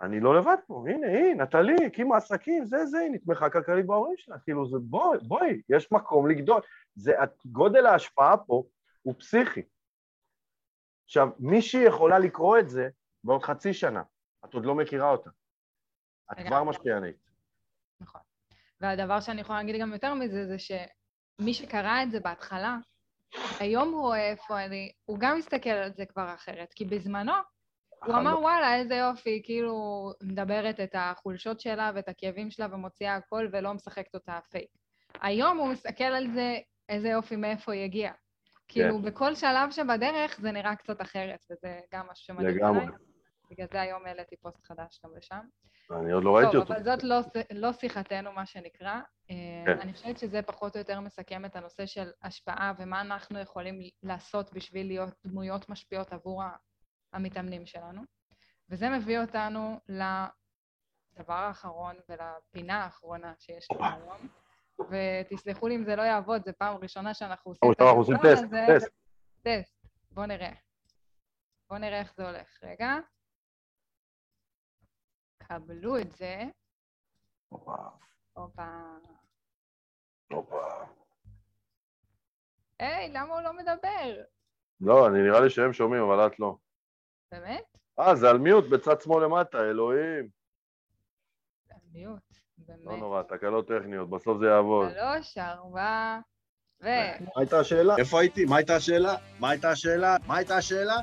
אני 0.00 0.20
לא 0.20 0.38
לבד 0.38 0.56
פה, 0.66 0.84
הנה, 0.88 1.06
היא, 1.06 1.34
נטלי, 1.34 1.86
הקימה 1.86 2.16
עסקים, 2.16 2.64
זה, 2.64 2.86
זה, 2.86 2.98
היא 2.98 3.10
נתמכה 3.10 3.50
כלכלית 3.50 3.86
בהורים 3.86 4.14
שלה, 4.16 4.38
כאילו, 4.38 4.68
זה, 4.68 4.78
בואי, 4.78 5.18
בואי, 5.22 5.62
יש 5.68 5.92
מקום 5.92 6.30
לגדול. 6.30 6.60
זה, 6.94 7.12
גודל 7.46 7.86
ההשפעה 7.86 8.36
פה 8.36 8.62
הוא 9.02 9.14
פסיכי. 9.18 9.62
עכשיו, 11.04 11.28
מישהי 11.38 11.84
יכולה 11.84 12.18
לקרוא 12.18 12.58
את 12.58 12.68
זה 12.68 12.88
בעוד 13.24 13.42
חצי 13.42 13.74
שנה, 13.74 14.02
את 14.44 14.54
עוד 14.54 14.64
לא 14.64 14.74
מכירה 14.74 15.10
אותה. 15.10 15.30
את 16.32 16.46
כבר 16.46 16.64
משפיענית. 16.64 17.16
נכון. 18.00 18.20
והדבר 18.80 19.20
שאני 19.20 19.40
יכולה 19.40 19.58
להגיד 19.58 19.80
גם 19.80 19.92
יותר 19.92 20.14
מזה, 20.14 20.46
זה 20.46 20.58
שמי 20.58 21.54
שקרא 21.54 22.02
את 22.02 22.10
זה 22.10 22.20
בהתחלה, 22.20 22.78
היום 23.60 23.92
הוא 23.92 24.00
רואה 24.00 24.30
איפה 24.30 24.64
אני, 24.64 24.92
הוא 25.04 25.18
גם 25.20 25.38
מסתכל 25.38 25.70
על 25.70 25.92
זה 25.92 26.06
כבר 26.06 26.34
אחרת, 26.34 26.72
כי 26.72 26.84
בזמנו 26.84 27.32
הוא 28.04 28.14
אמר, 28.14 28.40
וואלה, 28.40 28.76
איזה 28.76 28.94
יופי, 28.94 29.42
כאילו, 29.44 30.10
מדברת 30.22 30.80
את 30.80 30.94
החולשות 30.94 31.60
שלה 31.60 31.90
ואת 31.94 32.08
הכאבים 32.08 32.50
שלה 32.50 32.66
ומוציאה 32.72 33.16
הכל 33.16 33.48
ולא 33.52 33.74
משחקת 33.74 34.14
אותה 34.14 34.38
פייק. 34.50 34.70
היום 35.20 35.58
הוא 35.58 35.68
מסתכל 35.68 36.04
על 36.04 36.26
זה, 36.34 36.58
איזה 36.88 37.08
יופי, 37.08 37.36
מאיפה 37.36 37.72
היא 37.72 37.84
הגיעה. 37.84 38.12
כאילו, 38.68 38.98
כן. 38.98 39.02
בכל 39.02 39.34
שלב 39.34 39.70
שבדרך 39.70 40.40
זה 40.40 40.52
נראה 40.52 40.76
קצת 40.76 41.02
אחרת, 41.02 41.44
וזה 41.50 41.80
גם 41.92 42.06
משהו 42.10 42.24
שמדהים 42.24 42.56
לגמרי. 42.56 42.86
בגלל 43.50 43.66
זה 43.72 43.80
היום 43.80 44.06
העליתי 44.06 44.36
פוסט 44.36 44.64
חדש 44.64 45.00
גם 45.04 45.10
לשם. 45.16 45.40
אני 45.90 46.12
עוד 46.12 46.24
לא 46.24 46.36
ראיתי 46.36 46.52
טוב, 46.52 46.60
אותו. 46.60 46.74
אבל 46.74 46.82
זאת 46.82 47.02
לא, 47.02 47.20
לא 47.50 47.72
שיחתנו, 47.72 48.32
מה 48.32 48.46
שנקרא. 48.46 49.00
אה, 49.30 49.62
כן. 49.66 49.80
אני 49.80 49.92
חושבת 49.92 50.18
שזה 50.18 50.42
פחות 50.42 50.74
או 50.74 50.78
יותר 50.78 51.00
מסכם 51.00 51.44
את 51.44 51.56
הנושא 51.56 51.86
של 51.86 52.10
השפעה 52.22 52.72
ומה 52.78 53.00
אנחנו 53.00 53.38
יכולים 53.38 53.80
לעשות 54.02 54.52
בשביל 54.52 54.86
להיות 54.86 55.14
דמויות 55.26 55.68
משפיעות 55.68 56.12
עבור 56.12 56.42
המתאמנים 57.12 57.66
שלנו. 57.66 58.02
וזה 58.68 58.88
מביא 58.90 59.18
אותנו 59.18 59.80
לדבר 59.88 61.32
האחרון 61.34 61.96
ולפינה 62.08 62.84
האחרונה 62.84 63.34
שיש 63.38 63.68
לנו 63.70 63.84
היום. 63.84 64.28
ותסלחו 64.90 65.68
לי 65.68 65.76
אם 65.76 65.84
זה 65.84 65.96
לא 65.96 66.02
יעבוד, 66.02 66.44
זו 66.44 66.50
פעם 66.58 66.76
ראשונה 66.76 67.14
שאנחנו 67.14 67.50
עושים 67.50 67.70
הדבר 67.70 68.34
טסט, 68.34 68.42
הזה. 68.44 68.66
טסט. 68.68 68.92
טסט. 69.42 69.86
בואו 70.10 70.26
נראה. 70.26 70.52
בואו 71.68 71.80
נראה 71.80 72.00
איך 72.00 72.14
זה 72.16 72.26
הולך. 72.30 72.58
רגע. 72.62 72.94
קבלו 75.38 75.98
את 75.98 76.12
זה. 76.12 76.42
הופה. 77.48 77.76
הופה. 80.30 80.84
היי, 82.78 83.08
למה 83.12 83.34
הוא 83.34 83.40
לא 83.40 83.52
מדבר? 83.52 84.22
לא, 84.80 85.08
אני 85.08 85.18
נראה 85.22 85.40
לי 85.40 85.50
שהם 85.50 85.72
שומעים, 85.72 86.02
אבל 86.02 86.26
את 86.26 86.40
לא. 86.40 86.56
באמת? 87.32 87.64
אה, 88.00 88.14
זה 88.14 88.30
על 88.30 88.38
מיוט 88.38 88.68
בצד 88.68 89.00
שמאל 89.00 89.24
למטה, 89.24 89.58
אלוהים. 89.58 90.28
מיוט, 91.92 92.20
לא 92.68 92.74
באמת. 92.84 92.98
נורא, 92.98 93.22
תקלות 93.22 93.68
טכניות, 93.68 94.10
בסוף 94.10 94.38
זה 94.40 94.46
יעבוד. 94.46 94.88
שלוש, 94.90 95.38
ארבע, 95.38 96.18
ו... 96.82 96.86
מה 97.20 97.30
הייתה 97.36 97.60
השאלה? 97.60 97.96
איפה 97.98 98.20
הייתי? 98.20 98.44
מה 98.44 98.56
הייתה 98.56 98.76
השאלה? 98.76 99.16
מה 99.40 99.50
הייתה 99.50 99.70
השאלה? 99.70 100.16
מה 100.26 100.36
הייתה 100.36 100.56
השאלה? 100.56 100.96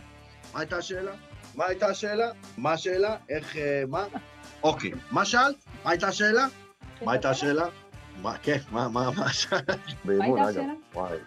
מה 0.53 0.59
הייתה 0.59 0.77
השאלה? 0.77 1.11
מה 1.55 1.65
הייתה 1.65 1.87
השאלה? 1.87 2.31
מה 2.57 2.73
השאלה? 2.73 3.17
איך, 3.29 3.57
אה, 3.57 3.83
מה? 3.87 4.05
אוקיי, 4.63 4.91
מה 5.11 5.25
שאלת? 5.25 5.55
מה 5.83 5.91
הייתה 5.91 6.07
השאלה? 6.07 6.45
מה 7.01 7.11
הייתה 7.11 7.29
השאלה? 7.29 7.65
מה, 8.21 8.37
כן, 8.37 8.57
מה, 8.71 8.87
מה, 8.89 9.09
מה 9.17 9.29
שאלת? 9.33 9.79
באימון, 10.05 10.39
הייתה 10.39 10.61
אגב. 10.61 10.69
השאלה? 10.69 10.73
וואי. 10.93 11.17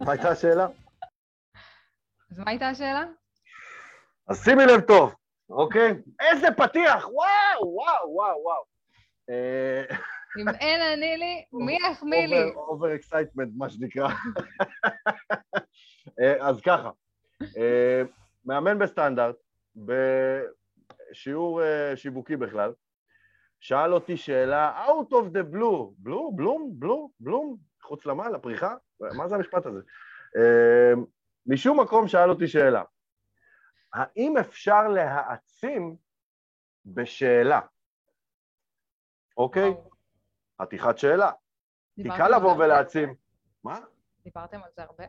מה 0.00 0.12
הייתה 0.12 0.28
השאלה? 0.28 0.66
אז 2.30 2.38
מה 2.38 2.50
הייתה 2.50 2.68
השאלה? 2.68 3.04
אז 4.28 4.44
שימי 4.44 4.66
לב 4.66 4.80
טוב, 4.80 5.14
אוקיי? 5.50 5.94
איזה 6.20 6.46
פתיח! 6.56 7.08
וואו, 7.08 7.74
וואו, 7.74 8.14
וואו, 8.14 8.42
וואו. 8.42 8.62
אה, 9.30 9.96
אם 10.40 10.48
אין 10.48 10.82
אני 10.82 11.16
לי, 11.16 11.44
מי 11.52 11.78
יחמיא 11.90 12.26
לי? 12.26 12.52
over 12.54 12.94
excitement, 12.94 13.48
מה 13.56 13.70
שנקרא. 13.70 14.08
אה, 16.20 16.48
אז 16.48 16.60
ככה, 16.60 16.90
אה, 17.42 18.02
מאמן 18.44 18.78
בסטנדרט, 18.78 19.36
בשיעור 19.76 21.60
שיווקי 21.94 22.36
בכלל, 22.36 22.72
שאל 23.60 23.94
אותי 23.94 24.16
שאלה, 24.16 24.86
out 24.86 25.12
of 25.12 25.24
the 25.32 25.54
blue, 25.54 26.06
blue, 26.06 26.30
בלום, 26.34 26.70
בלום, 26.72 27.10
בלום, 27.20 27.56
חוץ 27.82 28.06
למעלה, 28.06 28.38
פריחה? 28.38 28.74
מה 29.00 29.28
זה 29.28 29.34
המשפט 29.34 29.66
הזה? 29.66 29.80
משום 31.46 31.80
מקום 31.80 32.08
שאל 32.08 32.30
אותי 32.30 32.48
שאלה, 32.48 32.82
האם 33.94 34.36
אפשר 34.36 34.88
להעצים 34.88 35.96
בשאלה? 36.86 37.60
אוקיי? 39.36 39.74
חתיכת 40.62 40.98
שאלה. 40.98 41.30
כי 41.96 42.08
קל 42.16 42.36
לבוא? 42.36 42.56
ולהעצים. 42.58 43.14
מה? 43.64 43.78
דיברתם 44.24 44.56
על 44.56 44.70
זה 44.76 44.82
הרבה? 44.82 45.04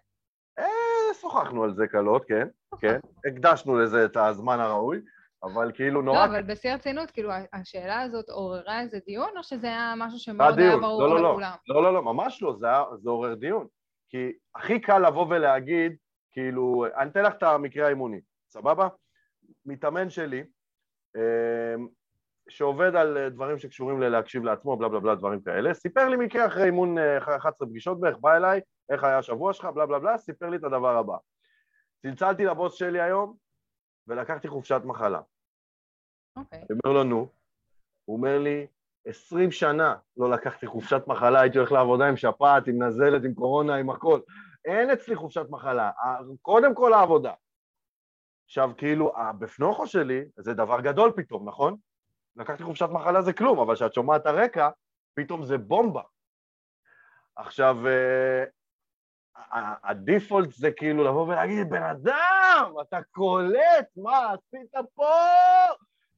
אה, 0.59 1.13
שוחחנו 1.21 1.63
על 1.63 1.73
זה 1.75 1.87
קלות, 1.87 2.25
כן, 2.27 2.47
כן. 2.79 2.99
הקדשנו 3.25 3.79
לזה 3.79 4.05
את 4.05 4.17
הזמן 4.17 4.59
הראוי, 4.59 5.01
אבל 5.43 5.71
כאילו 5.75 6.01
נורא... 6.01 6.17
לא, 6.17 6.25
אבל 6.25 6.43
בשיא 6.43 6.71
הרצינות, 6.71 7.11
כאילו, 7.11 7.31
השאלה 7.53 8.01
הזאת 8.01 8.29
עוררה 8.29 8.81
איזה 8.81 8.99
דיון, 9.05 9.37
או 9.37 9.43
שזה 9.43 9.67
היה 9.67 9.93
משהו 9.97 10.19
שמאוד 10.19 10.59
היה 10.59 10.69
דיון. 10.69 10.81
ברור 10.81 11.01
לא, 11.01 11.09
לא, 11.09 11.21
לא. 11.21 11.31
לכולם? 11.31 11.55
לא, 11.67 11.83
לא, 11.83 11.93
לא, 11.93 12.03
ממש 12.03 12.41
לא, 12.41 12.55
זה 13.01 13.09
עורר 13.09 13.33
דיון. 13.33 13.67
כי 14.09 14.31
הכי 14.55 14.79
קל 14.79 15.07
לבוא 15.07 15.25
ולהגיד, 15.29 15.95
כאילו, 16.31 16.85
אני 16.97 17.09
אתן 17.09 17.23
לך 17.23 17.33
את 17.33 17.43
המקרה 17.43 17.85
האימוני, 17.85 18.21
סבבה? 18.49 18.87
מתאמן 19.65 20.09
שלי, 20.09 20.43
אה, 21.15 21.75
שעובד 22.49 22.95
על 22.95 23.17
אה, 23.17 23.29
דברים 23.29 23.57
שקשורים 23.59 24.01
ללהקשיב 24.01 24.43
לעצמו, 24.43 24.77
בלה 24.77 24.89
בלה 24.89 24.99
בלה, 24.99 25.15
דברים 25.15 25.41
כאלה, 25.41 25.73
סיפר 25.73 26.09
לי 26.09 26.17
מקרה 26.17 26.45
אחרי 26.45 26.63
אימון 26.63 26.97
אה, 26.97 27.17
אחרי 27.17 27.35
11 27.35 27.67
פגישות 27.67 27.99
בערך, 27.99 28.17
בא 28.17 28.35
אליי, 28.35 28.61
איך 28.89 29.03
היה 29.03 29.17
השבוע 29.17 29.53
שלך, 29.53 29.65
בלה 29.65 29.85
בלה 29.85 29.99
בלה, 29.99 30.17
סיפר 30.17 30.49
לי 30.49 30.57
את 30.57 30.63
הדבר 30.63 30.97
הבא. 30.97 31.17
צלצלתי 32.01 32.45
לבוס 32.45 32.73
שלי 32.73 33.01
היום, 33.01 33.35
ולקחתי 34.07 34.47
חופשת 34.47 34.81
מחלה. 34.85 35.21
אוקיי. 36.37 36.59
אני 36.59 36.79
אומר 36.85 36.97
לו, 36.97 37.03
נו. 37.03 37.27
הוא 38.05 38.17
אומר 38.17 38.39
לי, 38.39 38.67
עשרים 39.05 39.51
שנה 39.51 39.95
לא 40.17 40.29
לקחתי 40.29 40.67
חופשת 40.67 41.01
מחלה, 41.07 41.41
הייתי 41.41 41.57
הולך 41.57 41.71
לעבודה 41.71 42.07
עם 42.07 42.17
שפעת, 42.17 42.67
עם 42.67 42.83
נזלת, 42.83 43.23
עם 43.23 43.33
קורונה, 43.33 43.75
עם 43.75 43.89
הכל. 43.89 44.19
אין 44.65 44.89
אצלי 44.89 45.15
חופשת 45.15 45.45
מחלה, 45.49 45.91
קודם 46.41 46.75
כל 46.75 46.93
העבודה. 46.93 47.33
עכשיו, 48.45 48.71
כאילו, 48.77 49.17
הבפנוכו 49.17 49.87
שלי 49.87 50.25
זה 50.37 50.53
דבר 50.53 50.81
גדול 50.81 51.11
פתאום, 51.15 51.47
נכון? 51.49 51.77
לקחתי 52.35 52.63
חופשת 52.63 52.89
מחלה 52.91 53.21
זה 53.21 53.33
כלום, 53.33 53.59
אבל 53.59 53.75
כשאת 53.75 53.93
שומעת 53.93 54.21
את 54.21 54.25
הרקע, 54.25 54.69
פתאום 55.13 55.45
זה 55.45 55.57
בומבה. 55.57 56.01
עכשיו, 57.35 57.87
אה, 57.87 58.43
הדיפולט 59.83 60.51
זה 60.51 60.71
כאילו 60.71 61.03
לבוא 61.03 61.27
ולהגיד, 61.27 61.69
בן 61.69 61.83
אדם, 61.83 62.73
אתה 62.81 62.99
קולט, 63.11 63.87
מה 63.95 64.33
עשית 64.33 64.71
פה? 64.95 65.13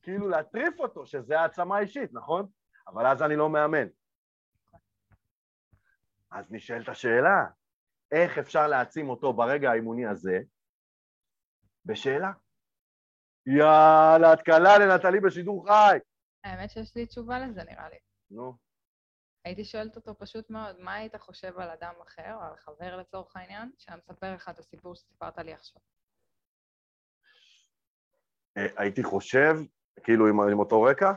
כאילו 0.02 0.28
להטריף 0.28 0.80
אותו, 0.80 1.06
שזה 1.06 1.40
העצמה 1.40 1.80
אישית, 1.80 2.10
נכון? 2.14 2.46
אבל 2.88 3.06
אז 3.06 3.24
אני 3.24 3.36
לא 3.36 3.50
מאמן. 3.50 3.88
אז 6.32 6.52
נשאלת 6.52 6.90
השאלה, 6.90 7.46
איך 8.12 8.38
אפשר 8.38 8.68
להעצים 8.68 9.10
אותו 9.10 9.34
ברגע 9.34 9.72
האימוני 9.72 10.06
הזה? 10.06 10.40
בשאלה. 11.88 12.32
יאללה, 13.46 14.34
את 14.34 14.42
קלה 14.42 14.78
לנטלי 14.78 15.20
בשידור 15.20 15.68
חי. 15.68 15.98
האמת 16.44 16.70
שיש 16.70 16.96
לי 16.96 17.06
תשובה 17.06 17.40
לזה, 17.40 17.64
נראה 17.64 17.90
לי. 17.90 17.98
נו, 18.32 18.54
הייתי 19.48 19.66
שואלת 19.66 19.96
אותו 19.96 20.16
פשוט 20.18 20.50
מאוד, 20.50 20.80
מה 20.80 20.94
היית 20.94 21.16
חושב 21.16 21.60
על 21.60 21.70
אדם 21.70 21.94
אחר, 22.08 22.34
או 22.34 22.42
על 22.42 22.56
חבר 22.58 22.98
לצורך 22.98 23.36
העניין, 23.36 23.72
שהיה 23.78 23.98
מספר 23.98 24.34
לך 24.34 24.50
את 24.50 24.60
הסיפור 24.60 24.96
שסיפרת 24.96 25.38
לי 25.38 25.54
עכשיו? 25.54 25.82
אה, 28.58 28.68
הייתי 28.78 29.04
חושב, 29.04 29.56
כאילו 30.04 30.28
עם, 30.28 30.42
עם 30.42 30.60
אותו 30.60 30.82
רקע, 30.82 31.12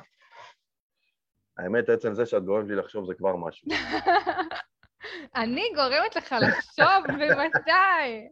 האמת, 1.59 1.88
עצם 1.88 2.14
זה 2.14 2.26
שאת 2.26 2.44
גורמת 2.44 2.68
לי 2.68 2.76
לחשוב 2.76 3.06
זה 3.06 3.14
כבר 3.14 3.37
משהו. 3.37 3.68
אני 5.42 5.62
גורמת 5.74 6.16
לך 6.16 6.35
לחשוב, 6.48 7.04
בוודאי. 7.18 8.28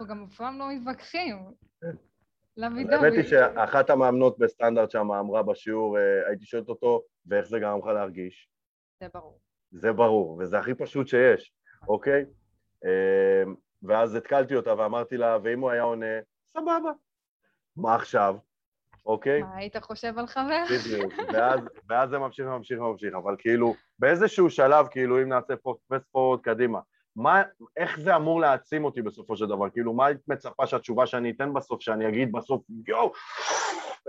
אנחנו 0.00 0.14
גם 0.14 0.24
אף 0.24 0.36
פעם 0.36 0.58
לא 0.58 0.64
מתווכחים. 0.72 1.36
לוי 2.56 2.84
אז 2.84 2.90
האמת 2.90 3.12
היא. 3.12 3.24
שאחת 3.24 3.90
המאמנות 3.90 4.38
בסטנדרט 4.38 4.90
שם 4.90 5.12
אמרה 5.12 5.42
בשיעור, 5.42 5.98
אה, 5.98 6.28
הייתי 6.28 6.44
שואלת 6.44 6.68
אותו, 6.68 7.02
ואיך 7.26 7.46
זה 7.46 7.58
גרם 7.58 7.78
לך 7.78 7.86
להרגיש? 7.86 8.50
זה 9.00 9.08
ברור. 9.14 9.40
זה 9.70 9.92
ברור, 9.92 10.38
וזה 10.38 10.58
הכי 10.58 10.74
פשוט 10.74 11.08
שיש, 11.08 11.52
אוקיי? 11.88 12.24
אה, 12.84 13.42
ואז 13.82 14.14
התקלתי 14.14 14.56
אותה 14.56 14.74
ואמרתי 14.78 15.16
לה, 15.16 15.38
ואם 15.42 15.60
הוא 15.60 15.70
היה 15.70 15.82
עונה, 15.82 16.20
סבבה. 16.46 16.90
מה 17.76 17.94
עכשיו? 17.94 18.36
אוקיי? 19.06 19.42
מה 19.42 19.56
היית 19.56 19.76
חושב 19.76 20.18
על 20.18 20.26
חבר? 20.26 20.64
בדיוק. 20.70 21.12
ואז, 21.32 21.60
ואז 21.88 22.10
זה 22.10 22.18
ממשיך 22.18 22.46
וממשיך 22.46 22.80
וממשיך, 22.80 23.14
אבל 23.14 23.36
כאילו, 23.38 23.74
באיזשהו 23.98 24.50
שלב, 24.50 24.86
כאילו, 24.90 25.22
אם 25.22 25.28
נעשה 25.28 25.54
פסט 25.88 26.06
פורוד 26.12 26.40
קדימה, 26.40 26.80
מה, 27.16 27.42
איך 27.76 28.00
זה 28.00 28.16
אמור 28.16 28.40
להעצים 28.40 28.84
אותי 28.84 29.02
בסופו 29.02 29.36
של 29.36 29.46
דבר? 29.46 29.70
כאילו, 29.70 29.92
מה 29.92 30.06
היית 30.06 30.28
מצפה 30.28 30.66
שהתשובה 30.66 31.06
שאני 31.06 31.30
אתן 31.30 31.52
בסוף, 31.54 31.82
שאני 31.82 32.08
אגיד 32.08 32.32
בסוף, 32.32 32.62
יואו, 32.86 33.12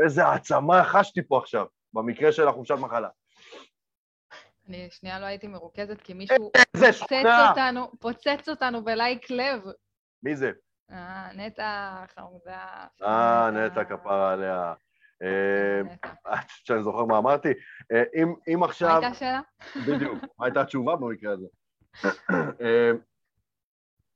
איזה 0.04 0.26
העצמה 0.26 0.84
חשתי 0.84 1.22
פה 1.28 1.38
עכשיו, 1.38 1.66
במקרה 1.94 2.32
של 2.32 2.48
החופשת 2.48 2.76
מחלה. 2.76 3.10
אני 4.70 4.88
שנייה 4.91 5.20
לא 5.20 5.26
הייתי 5.26 5.47
מרוכזת, 5.47 6.02
כי 6.02 6.14
מישהו 6.14 6.52
איזה 6.76 6.91
פוצץ! 6.93 7.14
אותנו, 7.49 7.91
פוצץ 7.99 8.49
אותנו 8.49 8.84
בלייק 8.84 9.32
לב. 9.32 9.64
מי 10.24 10.36
זה? 10.36 10.52
אה, 10.91 11.34
נטע 11.34 12.04
חמודה. 12.16 12.86
אה, 13.04 13.52
נטע 13.52 13.84
כפרה 13.84 14.34
עליה. 14.34 14.74
אה, 15.22 15.82
שאני 16.47 16.84
זוכר 16.84 17.06
מה 17.06 17.18
אמרתי? 17.18 17.49
אה, 17.91 18.04
אם, 18.16 18.34
אם 18.47 18.60
מה 18.60 18.66
עכשיו... 18.66 18.89
הייתה 18.89 19.08
השאלה? 19.08 19.41
בדיוק, 19.88 20.20
מה 20.38 20.45
הייתה 20.45 20.62
התשובה 20.62 20.95
במקרה 20.95 21.34
הזה? 21.34 21.47
אה, 22.62 22.92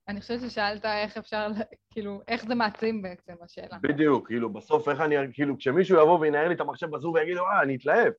אני 0.07 0.21
חושבת 0.21 0.41
ששאלת 0.41 0.85
איך 0.85 1.17
אפשר, 1.17 1.47
כאילו, 1.91 2.21
איך 2.27 2.45
זה 2.45 2.55
מעצים 2.55 3.01
בעצם, 3.01 3.33
השאלה. 3.41 3.77
בדיוק, 3.81 4.27
כאילו, 4.27 4.53
בסוף 4.53 4.89
איך 4.89 5.01
אני, 5.01 5.15
כאילו, 5.33 5.57
כשמישהו 5.57 5.97
יבוא 5.97 6.19
וינהל 6.19 6.47
לי 6.47 6.55
את 6.55 6.61
המחשב 6.61 6.89
בזום 6.89 7.13
ויגיד, 7.13 7.37
אה, 7.37 7.61
אני 7.61 7.75
אתלהב. 7.75 8.13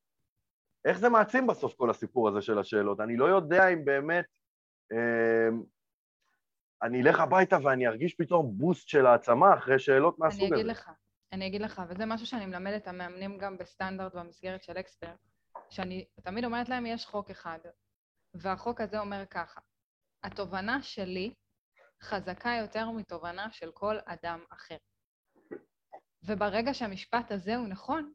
איך 0.84 0.98
זה 0.98 1.08
מעצים 1.08 1.46
בסוף 1.46 1.74
כל 1.74 1.90
הסיפור 1.90 2.28
הזה 2.28 2.40
של 2.40 2.58
השאלות? 2.58 3.00
אני 3.00 3.16
לא 3.16 3.24
יודע 3.24 3.68
אם 3.68 3.84
באמת... 3.84 4.24
אה, 4.92 5.48
אני 6.82 7.02
אלך 7.02 7.20
הביתה 7.20 7.58
ואני 7.62 7.86
ארגיש 7.86 8.14
פתאום 8.14 8.50
בוסט 8.58 8.88
של 8.88 9.06
העצמה 9.06 9.54
אחרי 9.54 9.78
שאלות 9.78 10.16
אני 10.20 10.28
מהסוג 10.28 10.52
אגיד 10.52 10.52
הזה. 10.52 10.62
לך, 10.62 10.90
אני 11.32 11.46
אגיד 11.46 11.60
לך, 11.60 11.82
וזה 11.88 12.06
משהו 12.06 12.26
שאני 12.26 12.46
מלמדת 12.46 12.88
המאמנים 12.88 13.38
גם 13.38 13.58
בסטנדרט 13.58 14.14
במסגרת 14.14 14.62
של 14.62 14.78
אקספרט, 14.78 15.18
שאני 15.70 16.04
תמיד 16.22 16.44
אומרת 16.44 16.68
להם, 16.68 16.86
יש 16.86 17.06
חוק 17.06 17.30
אחד, 17.30 17.58
והחוק 18.40 18.80
הזה 18.80 19.00
אומר 19.00 19.24
ככה, 19.30 19.60
התובנה 20.22 20.82
שלי 20.82 21.34
חזקה 22.02 22.50
יותר 22.60 22.90
מתובנה 22.90 23.52
של 23.52 23.70
כל 23.72 23.96
אדם 24.06 24.44
אחר. 24.50 24.76
וברגע 26.22 26.74
שהמשפט 26.74 27.32
הזה 27.32 27.56
הוא 27.56 27.68
נכון, 27.68 28.12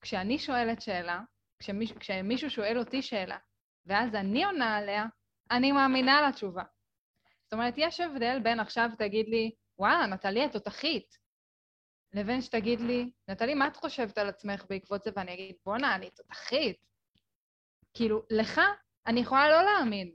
כשאני 0.00 0.38
שואלת 0.38 0.80
שאלה, 0.80 1.20
כשמיש, 1.58 1.92
כשמישהו 1.92 2.50
שואל 2.50 2.78
אותי 2.78 3.02
שאלה, 3.02 3.38
ואז 3.86 4.14
אני 4.14 4.44
עונה 4.44 4.76
עליה, 4.76 5.06
אני 5.50 5.72
מאמינה 5.72 6.28
לתשובה. 6.28 6.62
זאת 7.44 7.52
אומרת, 7.52 7.74
יש 7.76 8.00
הבדל 8.00 8.38
בין 8.42 8.60
עכשיו 8.60 8.88
תגיד 8.98 9.28
לי, 9.28 9.50
וואלה, 9.78 10.06
נטלי, 10.06 10.46
את 10.46 10.52
תותחית, 10.52 11.18
לבין 12.12 12.42
שתגיד 12.42 12.80
לי, 12.80 13.10
נטלי, 13.28 13.54
מה 13.54 13.68
את 13.68 13.76
חושבת 13.76 14.18
על 14.18 14.28
עצמך 14.28 14.64
בעקבות 14.68 15.02
זה? 15.02 15.10
ואני 15.16 15.34
אגיד, 15.34 15.56
בואנה, 15.64 15.94
אני 15.94 16.10
תותחית. 16.10 16.76
כאילו, 17.94 18.22
לך 18.30 18.60
אני 19.06 19.20
יכולה 19.20 19.48
לא 19.48 19.62
להאמין, 19.62 20.12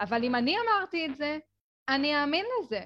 אבל 0.00 0.24
אם 0.24 0.34
אני 0.34 0.56
אמרתי 0.58 1.06
את 1.06 1.16
זה, 1.16 1.38
אני 1.88 2.20
אאמין 2.20 2.46
לזה. 2.60 2.80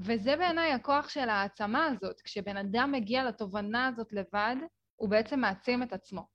וזה 0.00 0.36
בעיניי 0.36 0.72
הכוח 0.72 1.08
של 1.08 1.28
העצמה 1.28 1.86
הזאת. 1.86 2.20
כשבן 2.20 2.56
אדם 2.56 2.92
מגיע 2.92 3.24
לתובנה 3.24 3.86
הזאת 3.86 4.12
לבד, 4.12 4.56
הוא 4.96 5.10
בעצם 5.10 5.40
מעצים 5.40 5.82
את 5.82 5.92
עצמו. 5.92 6.26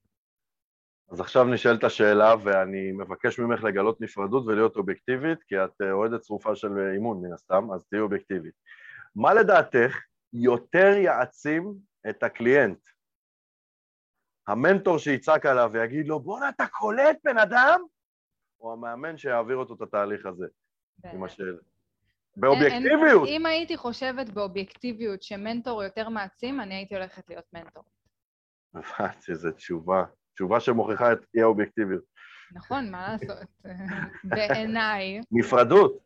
אז 1.12 1.20
עכשיו 1.20 1.44
נשאלת 1.44 1.84
השאלה, 1.84 2.34
ואני 2.44 2.92
מבקש 2.92 3.40
ממך 3.40 3.64
לגלות 3.64 4.02
נפרדות 4.02 4.46
ולהיות 4.48 4.76
אובייקטיבית, 4.76 5.44
כי 5.44 5.56
את 5.64 5.82
אה, 5.82 5.92
אוהדת 5.92 6.22
צרופה 6.22 6.56
של 6.56 6.68
אימון 6.94 7.22
מן 7.22 7.34
הסתם, 7.34 7.74
אז 7.76 7.86
תהיי 7.90 8.02
אובייקטיבית. 8.02 8.54
מה 9.16 9.34
לדעתך 9.34 10.00
יותר 10.34 10.98
יעצים 10.98 11.74
את 12.10 12.24
הקליינט? 12.24 12.80
המנטור 14.48 14.98
שיצעק 14.98 15.46
עליו 15.46 15.70
ויגיד 15.74 16.08
לו, 16.08 16.20
בואנה, 16.20 16.50
אתה 16.50 16.68
קולט 16.68 17.18
בן 17.24 17.38
אדם? 17.38 17.82
או 18.60 18.74
המאמן 18.74 19.18
שיעביר 19.18 19.58
אותו 19.58 19.74
את 19.74 19.82
התהליך 19.82 20.26
הזה 20.26 20.46
עם 21.14 21.24
השאלה? 21.24 21.58
באובייקטיביות. 22.38 23.28
אם 23.28 23.46
הייתי 23.46 23.78
חושבת 23.78 24.30
באובייקטיביות 24.30 25.24
שמנטור 25.24 25.84
יותר 25.84 26.10
מעצים, 26.10 26.62
אני 26.62 26.76
הייתי 26.76 26.96
הולכת 26.96 27.30
להיות 27.30 27.46
מנטור. 27.54 27.84
הבנתי, 28.74 29.32
איזו 29.32 29.52
תשובה. 29.52 30.04
תשובה 30.34 30.60
שמוכיחה 30.60 31.14
את 31.14 31.26
אי 31.36 31.42
האובייקטיביות. 31.42 32.04
נכון, 32.52 32.92
מה 32.92 33.12
לעשות? 33.12 33.38
בעיניי... 34.24 35.22
נפרדות. 35.32 35.98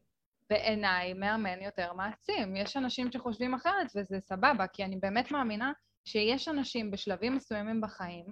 בעיניי 0.50 1.14
מאמן 1.14 1.62
יותר 1.62 1.94
מעצים. 1.94 2.56
יש 2.56 2.78
אנשים 2.78 3.12
שחושבים 3.12 3.54
אחרת 3.54 3.88
וזה 3.96 4.20
סבבה, 4.20 4.68
כי 4.68 4.84
אני 4.84 4.96
באמת 4.96 5.32
מאמינה 5.32 5.72
שיש 6.10 6.48
אנשים 6.48 6.92
בשלבים 6.92 7.36
מסוימים 7.36 7.82
בחיים 7.82 8.26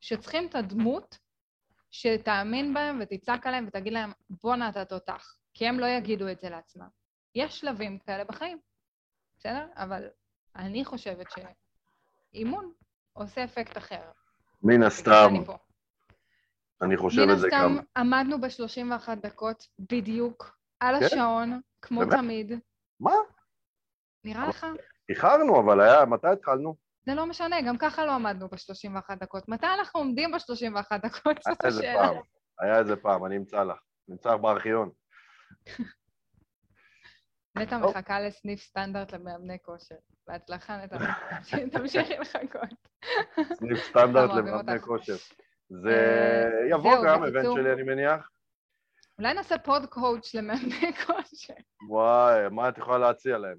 שצריכים 0.00 0.46
את 0.46 0.54
הדמות 0.54 1.18
שתאמין 1.90 2.74
בהם 2.74 2.98
ותצעק 3.00 3.46
עליהם 3.46 3.64
ותגיד 3.68 3.92
להם, 3.92 4.12
בואנה 4.42 4.68
אתה 4.68 4.84
תותח, 4.84 5.36
כי 5.54 5.66
הם 5.66 5.80
לא 5.80 5.86
יגידו 5.86 6.28
את 6.28 6.40
זה 6.40 6.50
לעצמם. 6.50 6.88
יש 7.34 7.60
שלבים 7.60 7.98
כאלה 7.98 8.24
בחיים, 8.24 8.58
בסדר? 9.36 9.66
אבל 9.76 10.08
אני 10.56 10.84
חושבת 10.84 11.26
שאימון 11.30 12.72
עושה 13.12 13.44
אפקט 13.44 13.76
אחר. 13.76 14.02
מן 14.62 14.82
הסתם, 14.82 15.34
אני 16.82 16.96
חושב 16.96 17.28
את 17.32 17.38
זה 17.38 17.48
גם. 17.50 17.72
מן 17.72 17.78
הסתם 17.78 18.00
עמדנו 18.00 18.40
ב-31 18.40 19.14
דקות 19.14 19.68
בדיוק, 19.78 20.58
על 20.80 21.00
כן? 21.00 21.06
השעון, 21.06 21.60
כמו 21.82 22.00
באמת? 22.00 22.12
תמיד. 22.12 22.52
מה? 23.00 23.12
נראה 24.24 24.48
לך? 24.48 24.66
איחרנו, 25.08 25.60
אבל 25.60 25.80
היה, 25.80 26.04
מתי 26.04 26.28
התחלנו? 26.28 26.83
זה 27.06 27.14
לא 27.14 27.26
משנה, 27.26 27.62
גם 27.62 27.78
ככה 27.78 28.06
לא 28.06 28.12
עמדנו 28.12 28.48
ב-31 28.48 29.14
דקות. 29.14 29.48
מתי 29.48 29.66
אנחנו 29.66 30.00
עומדים 30.00 30.32
ב-31 30.32 30.96
דקות? 30.96 31.36
זאת 31.42 31.64
השאלה. 31.64 32.08
פעם, 32.08 32.16
היה 32.60 32.78
איזה 32.78 32.96
פעם, 32.96 33.26
אני 33.26 33.36
אמצא 33.36 33.62
לך. 33.62 33.78
נמצא 34.08 34.36
בארכיון. 34.36 34.90
נטע 37.56 37.78
מחכה 37.78 38.20
לסניף 38.20 38.60
סטנדרט 38.60 39.12
למאמני 39.12 39.58
כושר. 39.62 39.94
בהצלחה, 40.26 40.76
נטע. 40.76 40.96
תמשיכי 41.72 42.14
לחכות. 42.18 42.88
סניף 43.52 43.78
סטנדרט 43.78 44.30
למאמני 44.30 44.80
כושר. 44.80 45.16
זה 45.68 45.90
אה, 46.62 46.68
יבוא 46.70 47.04
גם, 47.06 47.22
הבן 47.22 47.42
שלי, 47.54 47.72
אני 47.72 47.82
מניח. 47.82 48.30
אולי 49.18 49.34
נעשה 49.34 49.58
food 49.58 49.86
coach 49.86 50.34
למאמני 50.34 50.92
כושר. 51.06 51.54
וואי, 51.88 52.48
מה 52.50 52.68
את 52.68 52.78
יכולה 52.78 52.98
להציע 52.98 53.38
להם? 53.38 53.56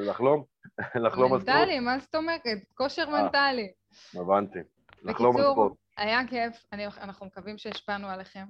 לחלום? 0.00 0.44
לחלום 1.04 1.32
על 1.32 1.40
ספורט? 1.40 1.56
מנטלי, 1.56 1.80
מה 1.80 1.98
זאת 1.98 2.14
אומרת? 2.14 2.42
כושר 2.74 3.02
אה, 3.02 3.22
מנטלי. 3.22 3.72
הבנתי. 4.14 4.58
לחלום 5.02 5.36
על 5.36 5.42
ספורט. 5.52 5.72
היה 5.96 6.26
כיף, 6.28 6.64
אני, 6.72 6.86
אנחנו 6.86 7.26
מקווים 7.26 7.58
שהשפענו 7.58 8.08
עליכם. 8.08 8.44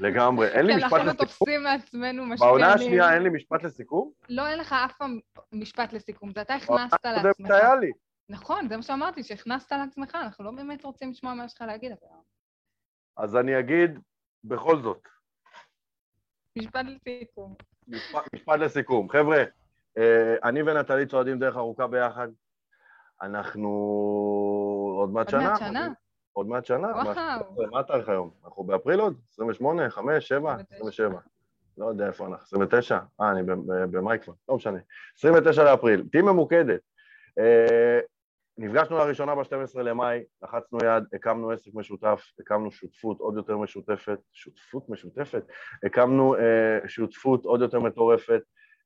לגמרי. 0.00 0.48
אין 0.48 0.66
לי 0.66 0.76
משפט 0.76 0.92
לסיכום? 0.92 0.98
כי 0.98 1.08
אנחנו 1.10 1.24
תופסים 1.24 1.62
מעצמנו 1.62 2.26
משפיענים. 2.26 2.58
בעונה 2.58 2.74
השנייה 2.74 3.14
אין 3.14 3.22
לי 3.22 3.28
משפט 3.28 3.62
לסיכום? 3.62 4.10
לא, 4.28 4.46
אין 4.46 4.58
לך 4.58 4.72
אף 4.72 4.92
פעם 4.98 5.18
משפט 5.52 5.92
לסיכום, 5.92 6.30
זה 6.34 6.42
אתה 6.42 6.54
הכנסת 6.54 7.04
לעצמך. 7.04 7.48
זה 7.48 7.56
היה 7.56 7.74
לי. 7.74 7.90
נכון, 8.28 8.68
זה 8.68 8.76
מה 8.76 8.82
שאמרתי, 8.82 9.22
שהכנסת 9.22 9.72
לעצמך, 9.72 10.14
אנחנו 10.14 10.44
לא 10.44 10.50
באמת 10.50 10.84
רוצים 10.84 11.10
לשמוע 11.10 11.34
מה 11.34 11.44
יש 11.44 11.54
לך 11.54 11.60
להגיד. 11.60 11.92
אז 13.16 13.36
אני 13.36 13.58
אגיד 13.58 13.98
בכל 14.44 14.82
זאת. 14.82 15.08
משפט 16.58 16.84
לסיכום. 16.86 17.54
משפט 18.34 18.58
לסיכום. 18.58 19.08
חבר'ה, 19.08 19.44
אה, 19.98 20.34
אני 20.44 20.62
ונטלי 20.62 21.06
צועדים 21.06 21.38
דרך 21.38 21.56
ארוכה 21.56 21.86
ביחד. 21.86 22.28
אנחנו 23.22 23.68
עוד 24.98 25.10
מעט 25.10 25.28
שנה. 25.28 25.40
עוד 25.40 25.50
מעט 25.50 25.58
שנה. 25.58 25.88
עוד 26.32 26.46
מעט 26.46 26.64
שנה. 26.64 26.88
וואו. 26.88 27.70
מה 27.70 27.80
התאריך 27.80 28.08
היום? 28.08 28.30
אנחנו 28.44 28.64
באפריל 28.64 29.00
עוד? 29.00 29.16
28, 29.32 29.90
5, 29.90 30.28
7, 30.28 30.56
27. 30.70 31.18
לא 31.78 31.86
יודע 31.86 32.06
איפה 32.06 32.26
אנחנו. 32.26 32.44
29? 32.44 32.98
אה, 33.20 33.30
אני 33.30 33.42
במאי 33.90 34.18
כבר, 34.18 34.34
לא 34.48 34.56
משנה. 34.56 34.78
29 35.18 35.64
לאפריל. 35.64 36.04
תהיי 36.12 36.22
ממוקדת. 36.22 36.80
אה, 38.60 38.66
נפגשנו 38.66 38.98
לראשונה 38.98 39.34
ב-12 39.34 39.80
למאי, 39.80 40.20
לחצנו 40.42 40.78
יד, 40.84 41.04
הקמנו 41.12 41.50
עסק 41.50 41.74
משותף, 41.74 42.32
הקמנו 42.40 42.70
שותפות 42.70 43.20
עוד 43.20 43.36
יותר 43.36 43.56
משותפת, 43.56 44.18
שותפות 44.32 44.88
משותפת, 44.88 45.42
הקמנו 45.86 46.36
uh, 46.36 46.88
שותפות 46.88 47.44
עוד 47.44 47.60
יותר 47.60 47.80
מטורפת, 47.80 48.42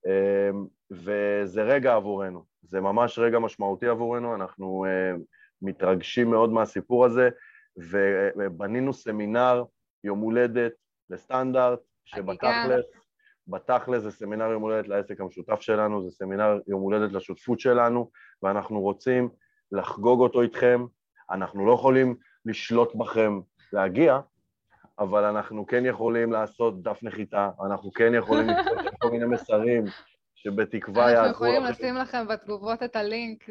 uh, 0.07 0.57
וזה 0.91 1.63
רגע 1.63 1.95
עבורנו, 1.95 2.45
זה 2.63 2.81
ממש 2.81 3.19
רגע 3.19 3.39
משמעותי 3.39 3.87
עבורנו, 3.87 4.35
אנחנו 4.35 4.87
uh, 4.87 5.21
מתרגשים 5.63 6.31
מאוד 6.31 6.53
מהסיפור 6.53 7.05
הזה, 7.07 7.29
ובנינו 8.37 8.93
סמינר 8.93 9.65
יום 10.05 10.19
הולדת 10.19 10.73
לסטנדרט, 11.11 11.81
שבתכלס, 12.05 12.85
בתכלס 13.49 14.03
זה 14.03 14.11
סמינר 14.11 14.51
יום 14.51 14.63
הולדת 14.63 14.89
לעסק 14.89 15.21
המשותף 15.21 15.61
שלנו, 15.61 16.03
זה 16.03 16.11
סמינר 16.11 16.59
יום 16.67 16.83
הולדת 16.83 17.13
לשותפות 17.13 17.61
שלנו, 17.61 18.11
ואנחנו 18.43 18.81
רוצים 18.81 19.29
לחגוג 19.73 20.21
אותו 20.21 20.43
איתכם, 20.43 20.85
אנחנו 21.31 21.67
לא 21.67 21.73
יכולים 21.73 22.17
לשלוט 22.47 22.95
בכם 22.95 23.41
להגיע, 23.73 24.21
אבל 24.99 25.25
אנחנו 25.25 25.67
כן 25.67 25.87
יכולים 25.87 26.33
לעשות 26.33 26.83
דף 26.83 26.99
נחיתה, 27.03 27.51
אנחנו 27.67 27.93
כן 27.93 28.15
יכולים 28.15 28.49
לכתוב 28.49 28.79
כל 28.99 29.11
מיני 29.11 29.25
מסרים 29.25 29.85
שבתקווה 30.35 31.11
יעזרו 31.11 31.27
אנחנו 31.27 31.47
יכולים 31.47 31.65
לשים 31.65 31.95
לכם 31.95 32.29
בתגובות 32.29 32.83
את 32.83 32.97
הלינק. 32.97 33.49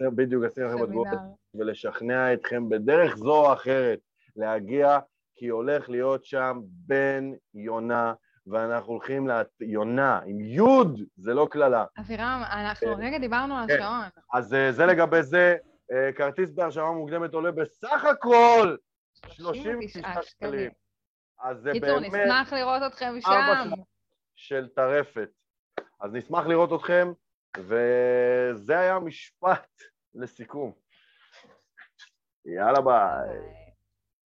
בדיוק, 0.00 0.44
לשים 0.44 0.64
לכם 0.64 0.82
בתגובות 0.82 1.18
ולשכנע 1.54 2.32
אתכם 2.32 2.68
בדרך 2.68 3.16
זו 3.16 3.46
או 3.46 3.52
אחרת 3.52 3.98
להגיע, 4.36 4.98
כי 5.36 5.48
הולך 5.48 5.90
להיות 5.90 6.24
שם 6.24 6.60
בן 6.64 7.32
יונה, 7.54 8.14
ואנחנו 8.50 8.92
הולכים 8.92 9.28
ליונה, 9.60 10.20
עם 10.26 10.40
יוד, 10.40 11.00
זה 11.16 11.34
לא 11.34 11.48
קללה. 11.50 11.84
אבירם, 11.98 12.42
אנחנו 12.50 12.96
כן. 12.96 13.02
רגע 13.02 13.18
דיברנו 13.18 13.56
על 13.56 13.66
כן. 13.66 13.74
השעון. 13.74 14.04
אז 14.32 14.54
אה, 14.54 14.72
זה 14.72 14.86
לגבי 14.86 15.22
זה, 15.22 15.56
אה, 15.92 16.12
כרטיס 16.12 16.50
בהרשמה 16.50 16.92
מוקדמת 16.92 17.34
עולה 17.34 17.50
בסך 17.50 18.04
הכל 18.04 18.76
39 19.26 20.22
שקלים. 20.22 20.70
אז 21.40 21.56
זה 21.56 21.72
באמת... 21.72 21.82
קיצור, 21.82 22.00
נשמח 22.00 22.52
לראות 22.52 22.82
אתכם 22.86 23.14
שם. 23.20 23.70
של 24.36 24.68
טרפת. 24.68 25.28
אז 26.00 26.12
נשמח 26.12 26.46
לראות 26.46 26.80
אתכם, 26.80 27.12
וזה 27.58 28.78
היה 28.78 28.98
משפט 28.98 29.82
לסיכום. 30.14 30.72
יאללה 32.44 32.80
ביי. 32.80 33.57